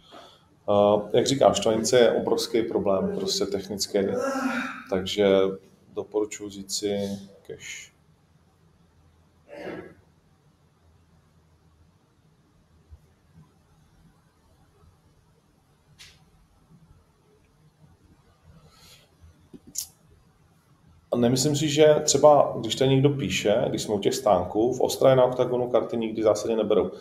Jak 1.13 1.27
říkám, 1.27 1.53
štvanice 1.53 1.99
je 1.99 2.11
obrovský 2.11 2.61
problém, 2.61 3.15
prostě 3.15 3.45
technický, 3.45 3.99
takže 4.89 5.25
doporučuji 5.93 6.49
říct 6.49 6.75
si 6.75 7.09
cash. 7.47 7.93
nemyslím 21.15 21.55
si, 21.55 21.69
že 21.69 21.95
třeba, 22.03 22.53
když 22.59 22.75
to 22.75 22.85
někdo 22.85 23.09
píše, 23.09 23.65
když 23.69 23.81
jsme 23.81 23.93
u 23.93 23.99
těch 23.99 24.13
stánků, 24.13 24.73
v 24.73 24.81
Ostraje 24.81 25.15
na 25.15 25.23
OKTAGONu 25.23 25.69
karty 25.69 25.97
nikdy 25.97 26.21
v 26.21 26.23
zásadě 26.23 26.55
neberou. 26.55 26.91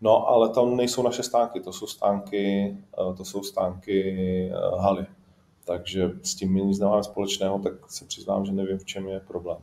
No, 0.00 0.28
ale 0.28 0.48
tam 0.48 0.76
nejsou 0.76 1.02
naše 1.02 1.22
stánky, 1.22 1.60
to 1.60 1.72
jsou 1.72 1.86
stánky, 1.86 2.76
eh, 2.98 3.14
to 3.14 3.24
jsou 3.24 3.42
stánky 3.42 4.02
eh, 4.52 4.80
haly. 4.80 5.06
Takže 5.64 6.10
s 6.22 6.34
tím 6.34 6.52
my 6.52 6.62
nic 6.62 6.78
nemáme 6.78 7.04
společného, 7.04 7.58
tak 7.58 7.90
se 7.90 8.04
přiznám, 8.04 8.44
že 8.44 8.52
nevím, 8.52 8.78
v 8.78 8.84
čem 8.84 9.08
je 9.08 9.20
problém. 9.20 9.58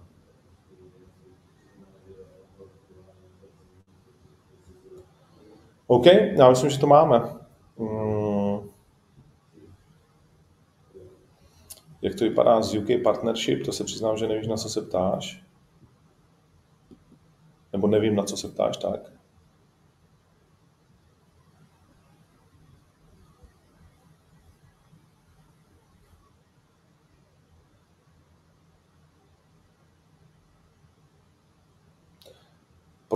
OK, 5.87 6.05
já 6.37 6.49
myslím, 6.49 6.69
že 6.69 6.79
to 6.79 6.87
máme. 6.87 7.17
Hmm. 7.77 8.69
Jak 12.01 12.15
to 12.15 12.23
vypadá 12.23 12.61
z 12.61 12.75
UK 12.75 13.03
Partnership, 13.03 13.65
to 13.65 13.71
se 13.71 13.83
přiznám, 13.83 14.17
že 14.17 14.27
nevíš, 14.27 14.47
na 14.47 14.57
co 14.57 14.69
se 14.69 14.81
ptáš. 14.81 15.43
Nebo 17.73 17.87
nevím, 17.87 18.15
na 18.15 18.23
co 18.23 18.37
se 18.37 18.47
ptáš, 18.47 18.77
tak. 18.77 19.16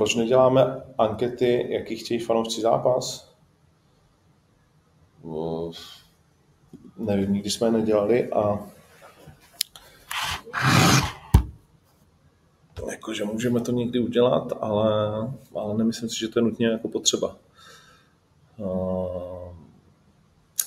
Proč 0.02 0.16
neděláme 0.16 0.82
ankety, 0.98 1.68
jaký 1.70 1.96
chtějí 1.96 2.20
fanoušci 2.20 2.62
zápas? 2.62 3.36
Nevím, 6.98 7.34
nikdy 7.34 7.50
jsme 7.50 7.68
je 7.68 7.72
nedělali 7.72 8.32
a 8.32 8.60
jakože 12.92 13.24
můžeme 13.24 13.62
to 13.62 13.72
někdy 13.72 14.00
udělat, 14.00 14.54
ale, 14.62 14.92
ale 15.56 15.78
nemyslím 15.78 16.10
si, 16.10 16.20
že 16.20 16.28
to 16.28 16.40
je 16.40 16.44
nutně 16.44 16.68
jako 16.68 16.88
potřeba. 16.88 17.36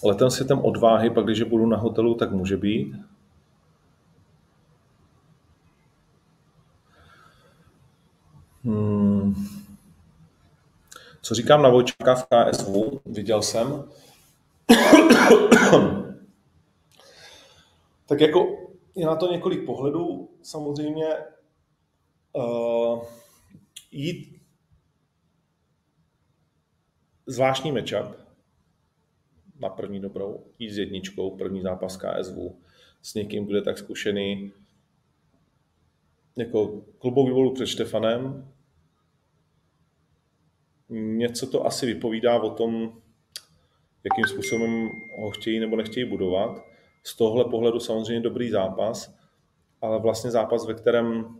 Letem 0.05 0.30
světem 0.30 0.59
odváhy, 0.59 1.11
pak 1.11 1.24
když 1.24 1.43
budu 1.43 1.66
na 1.66 1.76
hotelu, 1.76 2.14
tak 2.14 2.32
může 2.32 2.57
být. 2.57 2.97
Hmm. 8.64 9.03
Co 11.25 11.35
říkám 11.35 11.62
na 11.62 11.68
Vojčáka 11.68 12.14
v 12.14 12.27
KSV, 12.27 12.68
viděl 13.07 13.43
jsem. 13.43 13.85
tak 18.07 18.20
jako 18.20 18.68
je 18.95 19.07
na 19.07 19.16
to 19.16 19.33
několik 19.33 19.66
pohledů. 19.66 20.31
Samozřejmě 20.43 21.07
uh, 22.33 23.05
jít 23.93 24.41
zvláštní 27.27 27.72
matchup 27.72 28.16
na 29.61 29.68
první 29.68 30.01
dobrou, 30.01 30.45
jít 30.59 30.70
s 30.70 30.79
jedničkou, 30.79 31.37
první 31.37 31.62
zápas 31.62 31.97
KSV, 31.97 32.37
s 33.03 33.14
někým, 33.14 33.47
kdo 33.47 33.57
je 33.57 33.62
tak 33.62 33.79
zkušený, 33.79 34.53
jako 36.37 36.83
klubový 36.99 37.33
volu 37.33 37.55
před 37.55 37.66
Štefanem, 37.66 38.53
něco 40.89 41.47
to 41.47 41.66
asi 41.66 41.87
vypovídá 41.87 42.43
o 42.43 42.51
tom, 42.51 43.03
jakým 44.05 44.24
způsobem 44.28 44.91
ho 45.18 45.30
chtějí 45.30 45.61
nebo 45.61 45.76
nechtějí 45.76 46.09
budovat. 46.09 46.64
Z 47.03 47.16
tohle 47.16 47.45
pohledu 47.45 47.80
samozřejmě 47.80 48.20
dobrý 48.20 48.51
zápas, 48.51 49.14
ale 49.80 50.01
vlastně 50.01 50.30
zápas, 50.30 50.66
ve 50.66 50.74
kterém 50.74 51.39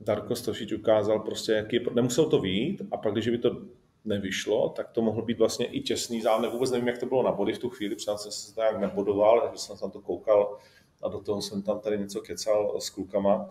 Darko 0.00 0.36
Stošič 0.36 0.72
ukázal 0.72 1.20
prostě, 1.20 1.52
jaký 1.52 1.76
je, 1.76 1.82
nemusel 1.94 2.26
to 2.26 2.40
vít 2.40 2.82
a 2.90 2.96
pak, 2.96 3.12
když 3.12 3.28
by 3.28 3.38
to 3.38 3.62
nevyšlo, 4.04 4.68
tak 4.68 4.90
to 4.90 5.02
mohl 5.02 5.22
být 5.22 5.38
vlastně 5.38 5.66
i 5.66 5.80
těsný 5.80 6.20
zápas. 6.20 6.52
Vůbec 6.52 6.70
nevím, 6.70 6.88
jak 6.88 6.98
to 6.98 7.06
bylo 7.06 7.22
na 7.22 7.32
body 7.32 7.52
v 7.52 7.58
tu 7.58 7.70
chvíli, 7.70 7.94
protože 7.94 8.06
jsem 8.16 8.32
se 8.32 8.54
to 8.54 8.60
nějak 8.60 8.80
nebodoval, 8.80 9.50
že 9.52 9.58
jsem 9.58 9.78
tam 9.78 9.90
to 9.90 10.00
koukal 10.00 10.58
a 11.02 11.08
do 11.08 11.20
toho 11.20 11.42
jsem 11.42 11.62
tam 11.62 11.80
tady 11.80 11.98
něco 11.98 12.20
kecal 12.20 12.80
s 12.80 12.90
klukama, 12.90 13.50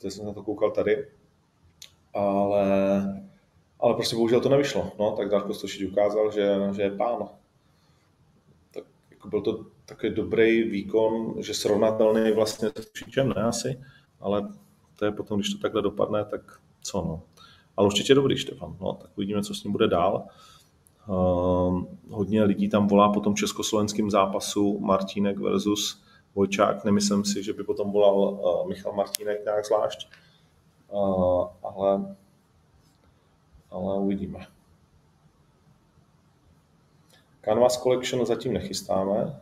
takže 0.00 0.16
jsem 0.16 0.26
na 0.26 0.32
to 0.32 0.42
koukal 0.42 0.70
tady 0.70 1.06
ale, 2.14 2.66
ale 3.80 3.94
prostě 3.94 4.16
bohužel 4.16 4.40
to 4.40 4.48
nevyšlo. 4.48 4.92
No, 4.98 5.12
tak 5.16 5.28
Darko 5.28 5.54
Stošič 5.54 5.90
ukázal, 5.90 6.32
že, 6.32 6.58
že 6.76 6.82
je 6.82 6.90
pán. 6.90 7.28
Tak 8.74 8.84
jako 9.10 9.28
byl 9.28 9.40
to 9.40 9.64
takový 9.84 10.14
dobrý 10.14 10.62
výkon, 10.62 11.34
že 11.42 11.54
srovnatelný 11.54 12.32
vlastně 12.32 12.68
s 12.68 12.82
Stošičem, 12.82 13.28
ne 13.28 13.42
asi, 13.42 13.80
ale 14.20 14.48
to 14.98 15.04
je 15.04 15.12
potom, 15.12 15.38
když 15.38 15.54
to 15.54 15.58
takhle 15.58 15.82
dopadne, 15.82 16.24
tak 16.24 16.40
co 16.82 17.02
no. 17.02 17.22
Ale 17.76 17.86
určitě 17.86 18.14
dobrý 18.14 18.38
Štefan, 18.38 18.76
no, 18.80 18.92
tak 18.92 19.10
uvidíme, 19.16 19.42
co 19.42 19.54
s 19.54 19.64
ním 19.64 19.72
bude 19.72 19.88
dál. 19.88 20.26
Uh, 21.08 21.84
hodně 22.08 22.42
lidí 22.42 22.68
tam 22.68 22.86
volá 22.86 23.12
po 23.12 23.20
tom 23.20 23.34
československém 23.34 24.10
zápasu 24.10 24.78
Martínek 24.78 25.38
versus 25.38 26.02
Vojčák. 26.34 26.84
Nemyslím 26.84 27.24
si, 27.24 27.42
že 27.42 27.52
by 27.52 27.64
potom 27.64 27.92
volal 27.92 28.16
uh, 28.16 28.68
Michal 28.68 28.92
Martínek 28.92 29.44
nějak 29.44 29.66
zvlášť 29.66 30.08
ale, 31.62 32.16
ale 33.70 33.98
uvidíme. 33.98 34.46
Canvas 37.44 37.82
Collection 37.82 38.26
zatím 38.26 38.52
nechystáme. 38.52 39.40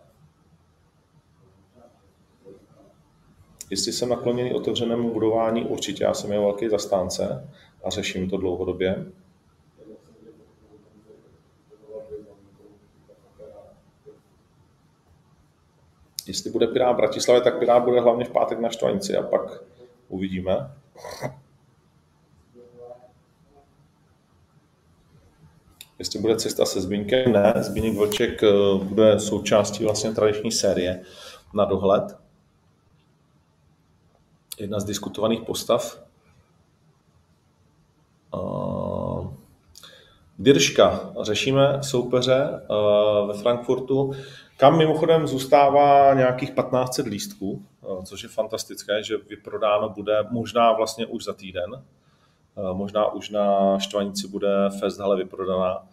Jestli 3.71 3.93
jsem 3.93 4.09
nakloněný 4.09 4.55
otevřenému 4.55 5.13
budování, 5.13 5.65
určitě. 5.65 6.05
Já 6.05 6.15
jsem 6.15 6.33
jeho 6.33 6.45
velký 6.45 6.69
zastánce 6.69 7.51
a 7.85 7.91
řeším 7.91 8.31
to 8.31 8.37
dlouhodobě. 8.37 9.07
Jestli 16.27 16.51
bude 16.51 16.67
Pirát 16.67 16.95
v 16.95 16.97
Bratislavě, 16.97 17.43
tak 17.43 17.59
Pirát 17.59 17.85
bude 17.85 18.01
hlavně 18.01 18.25
v 18.25 18.31
pátek 18.31 18.59
na 18.59 18.71
Štvanici 18.71 19.17
a 19.17 19.23
pak 19.23 19.63
uvidíme. 20.09 20.71
Jestli 26.01 26.19
bude 26.21 26.37
cesta 26.37 26.65
se 26.65 26.81
Zbínkem, 26.81 27.33
ne. 27.33 27.55
Zbíněk 27.57 27.97
Vlček 27.97 28.43
eh, 28.43 28.49
bude 28.83 29.21
součástí 29.21 29.85
vlastně 29.85 30.13
tradiční 30.13 30.53
série 30.53 31.03
na 31.55 31.65
dohled. 31.65 32.17
Jedna 34.59 34.81
z 34.81 34.85
diskutovaných 34.85 35.41
postav. 35.41 36.03
Eh, 38.35 39.29
Dirška. 40.39 41.13
Řešíme 41.23 41.79
soupeře 41.83 42.45
eh, 42.45 43.27
ve 43.27 43.35
Frankfurtu, 43.43 44.13
kam 44.61 44.79
mimochodem 44.79 45.27
zůstává 45.27 46.15
nějakých 46.15 46.51
1500 46.51 47.07
lístků, 47.07 47.63
což 48.05 48.23
je 48.23 48.29
fantastické, 48.29 49.03
že 49.03 49.17
vyprodáno 49.17 49.89
bude 49.89 50.25
možná 50.31 50.73
vlastně 50.73 51.07
už 51.07 51.25
za 51.25 51.33
týden. 51.33 51.85
Možná 52.73 53.13
už 53.13 53.31
na 53.31 53.79
Štvanici 53.79 54.29
bude 54.29 54.49
Festhalle 54.81 55.17
vyprodaná. 55.17 55.87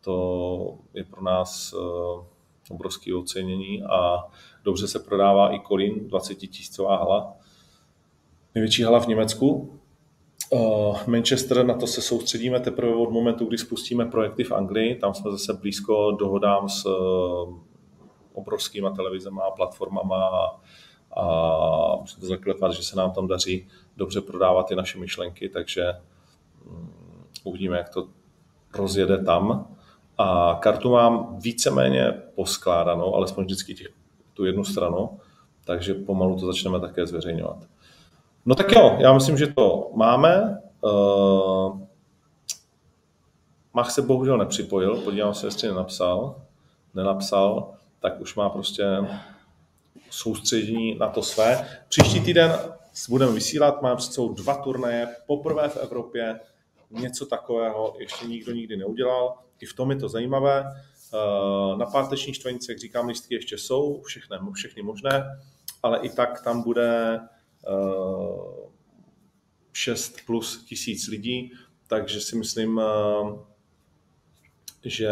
To 0.00 0.78
je 0.94 1.04
pro 1.04 1.22
nás 1.22 1.74
eh, 1.74 2.24
obrovské 2.70 3.14
ocenění 3.14 3.82
a 3.82 4.26
dobře 4.64 4.88
se 4.88 4.98
prodává 4.98 5.54
i 5.54 5.58
Kolín, 5.58 6.08
20 6.08 6.34
tisícová 6.34 6.96
hala. 6.96 7.32
Největší 8.54 8.82
hala 8.82 9.00
v 9.00 9.06
Německu. 9.06 9.78
Eh, 10.54 10.58
Manchester, 11.06 11.66
na 11.66 11.74
to 11.74 11.86
se 11.86 12.02
soustředíme 12.02 12.60
teprve 12.60 12.94
od 12.94 13.10
momentu, 13.10 13.44
kdy 13.44 13.58
spustíme 13.58 14.06
projekty 14.06 14.44
v 14.44 14.52
Anglii. 14.52 14.94
Tam 14.94 15.14
jsme 15.14 15.30
zase 15.30 15.54
blízko 15.54 16.10
dohodám 16.10 16.68
s 16.68 16.86
eh, 16.86 17.69
obrovskýma 18.32 18.90
televizema 18.90 19.42
a 19.42 19.50
platformama 19.50 20.30
a 21.16 21.96
musím 22.00 22.20
to 22.20 22.26
zaklepat, 22.26 22.72
že 22.72 22.82
se 22.82 22.96
nám 22.96 23.10
tam 23.12 23.26
daří 23.26 23.68
dobře 23.96 24.20
prodávat 24.20 24.68
ty 24.68 24.76
naše 24.76 24.98
myšlenky, 24.98 25.48
takže 25.48 25.92
mm, 26.66 27.24
uvidíme, 27.44 27.76
jak 27.76 27.88
to 27.88 28.08
rozjede 28.74 29.24
tam. 29.24 29.68
A 30.18 30.58
kartu 30.62 30.90
mám 30.90 31.36
víceméně 31.40 32.12
poskládanou, 32.34 33.14
alespoň 33.14 33.44
vždycky 33.44 33.74
těch, 33.74 33.88
tu 34.34 34.44
jednu 34.44 34.64
stranu, 34.64 35.20
takže 35.64 35.94
pomalu 35.94 36.40
to 36.40 36.46
začneme 36.46 36.80
také 36.80 37.06
zveřejňovat. 37.06 37.58
No 38.46 38.54
tak 38.54 38.72
jo, 38.72 38.96
já 38.98 39.12
myslím, 39.12 39.38
že 39.38 39.46
to 39.46 39.90
máme. 39.94 40.60
Uh, 40.80 41.80
Mach 43.74 43.90
se 43.90 44.02
bohužel 44.02 44.38
nepřipojil, 44.38 44.96
podívám 44.96 45.34
se, 45.34 45.46
jestli 45.46 45.68
nenapsal. 45.68 46.34
Nenapsal, 46.94 47.72
tak 48.00 48.20
už 48.20 48.34
má 48.34 48.48
prostě 48.48 48.84
soustředění 50.10 50.94
na 50.94 51.08
to 51.08 51.22
své. 51.22 51.68
Příští 51.88 52.20
týden 52.20 52.58
budeme 53.08 53.32
vysílat, 53.32 53.82
máme 53.82 53.96
před 53.96 54.12
sebou 54.12 54.32
dva 54.32 54.54
turnaje, 54.54 55.08
poprvé 55.26 55.68
v 55.68 55.76
Evropě, 55.76 56.40
něco 56.90 57.26
takového 57.26 57.94
ještě 57.98 58.26
nikdo 58.26 58.52
nikdy 58.52 58.76
neudělal. 58.76 59.38
I 59.60 59.66
v 59.66 59.74
tom 59.74 59.90
je 59.90 59.96
to 59.96 60.08
zajímavé. 60.08 60.64
Eh, 61.14 61.76
na 61.76 61.86
páteční 61.86 62.34
štvanici, 62.34 62.72
jak 62.72 62.78
říkám, 62.78 63.06
listky 63.06 63.34
ještě 63.34 63.58
jsou, 63.58 64.02
všechny, 64.02 64.36
všechny 64.54 64.82
možné. 64.82 65.24
ale 65.82 65.98
i 65.98 66.08
tak 66.08 66.44
tam 66.44 66.62
bude 66.62 67.20
6 69.72 70.16
plus 70.26 70.64
tisíc 70.64 71.08
lidí, 71.08 71.52
takže 71.86 72.20
si 72.20 72.36
myslím, 72.36 72.80
že, 74.84 75.10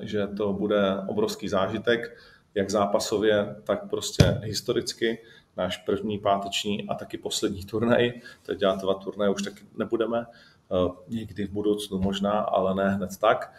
že 0.00 0.26
to 0.26 0.52
bude 0.52 0.96
obrovský 1.06 1.48
zážitek, 1.48 2.18
jak 2.54 2.70
zápasově, 2.70 3.56
tak 3.64 3.90
prostě 3.90 4.40
historicky. 4.42 5.18
Náš 5.56 5.76
první 5.76 6.18
páteční 6.18 6.88
a 6.88 6.94
taky 6.94 7.18
poslední 7.18 7.64
turnaj. 7.64 8.12
Teď 8.42 8.58
dělat 8.58 8.80
dva 8.80 8.94
turnaje 8.94 9.30
už 9.30 9.42
taky 9.42 9.60
nebudeme. 9.78 10.26
Eh, 10.72 10.92
někdy 11.08 11.46
v 11.46 11.50
budoucnu 11.50 11.98
možná, 11.98 12.32
ale 12.32 12.74
ne 12.74 12.90
hned 12.90 13.16
tak. 13.16 13.52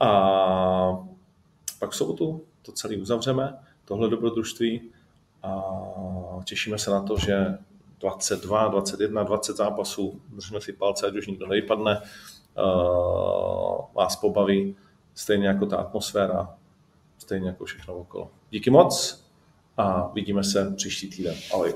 A 0.00 1.06
pak 1.78 1.90
v 1.90 1.96
sobotu 1.96 2.44
to 2.62 2.72
celé 2.72 2.96
uzavřeme, 2.96 3.58
tohle 3.84 4.08
dobrodružství 4.08 4.90
a 5.42 5.62
těšíme 6.44 6.78
se 6.78 6.90
na 6.90 7.02
to, 7.02 7.18
že 7.18 7.58
22, 8.00 8.68
21, 8.68 9.22
20 9.22 9.56
zápasů, 9.56 10.20
držíme 10.28 10.60
si 10.60 10.72
palce, 10.72 11.06
ať 11.06 11.16
už 11.16 11.26
nikdo 11.26 11.46
nevypadne, 11.46 12.02
uh, 12.58 13.84
vás 13.94 14.16
pobaví, 14.16 14.76
stejně 15.14 15.48
jako 15.48 15.66
ta 15.66 15.76
atmosféra, 15.76 16.56
stejně 17.18 17.48
jako 17.48 17.64
všechno 17.64 17.94
okolo. 17.94 18.30
Díky 18.50 18.70
moc 18.70 19.24
a 19.76 20.08
vidíme 20.08 20.44
se 20.44 20.70
příští 20.76 21.10
týden. 21.10 21.34
Ahoj. 21.52 21.74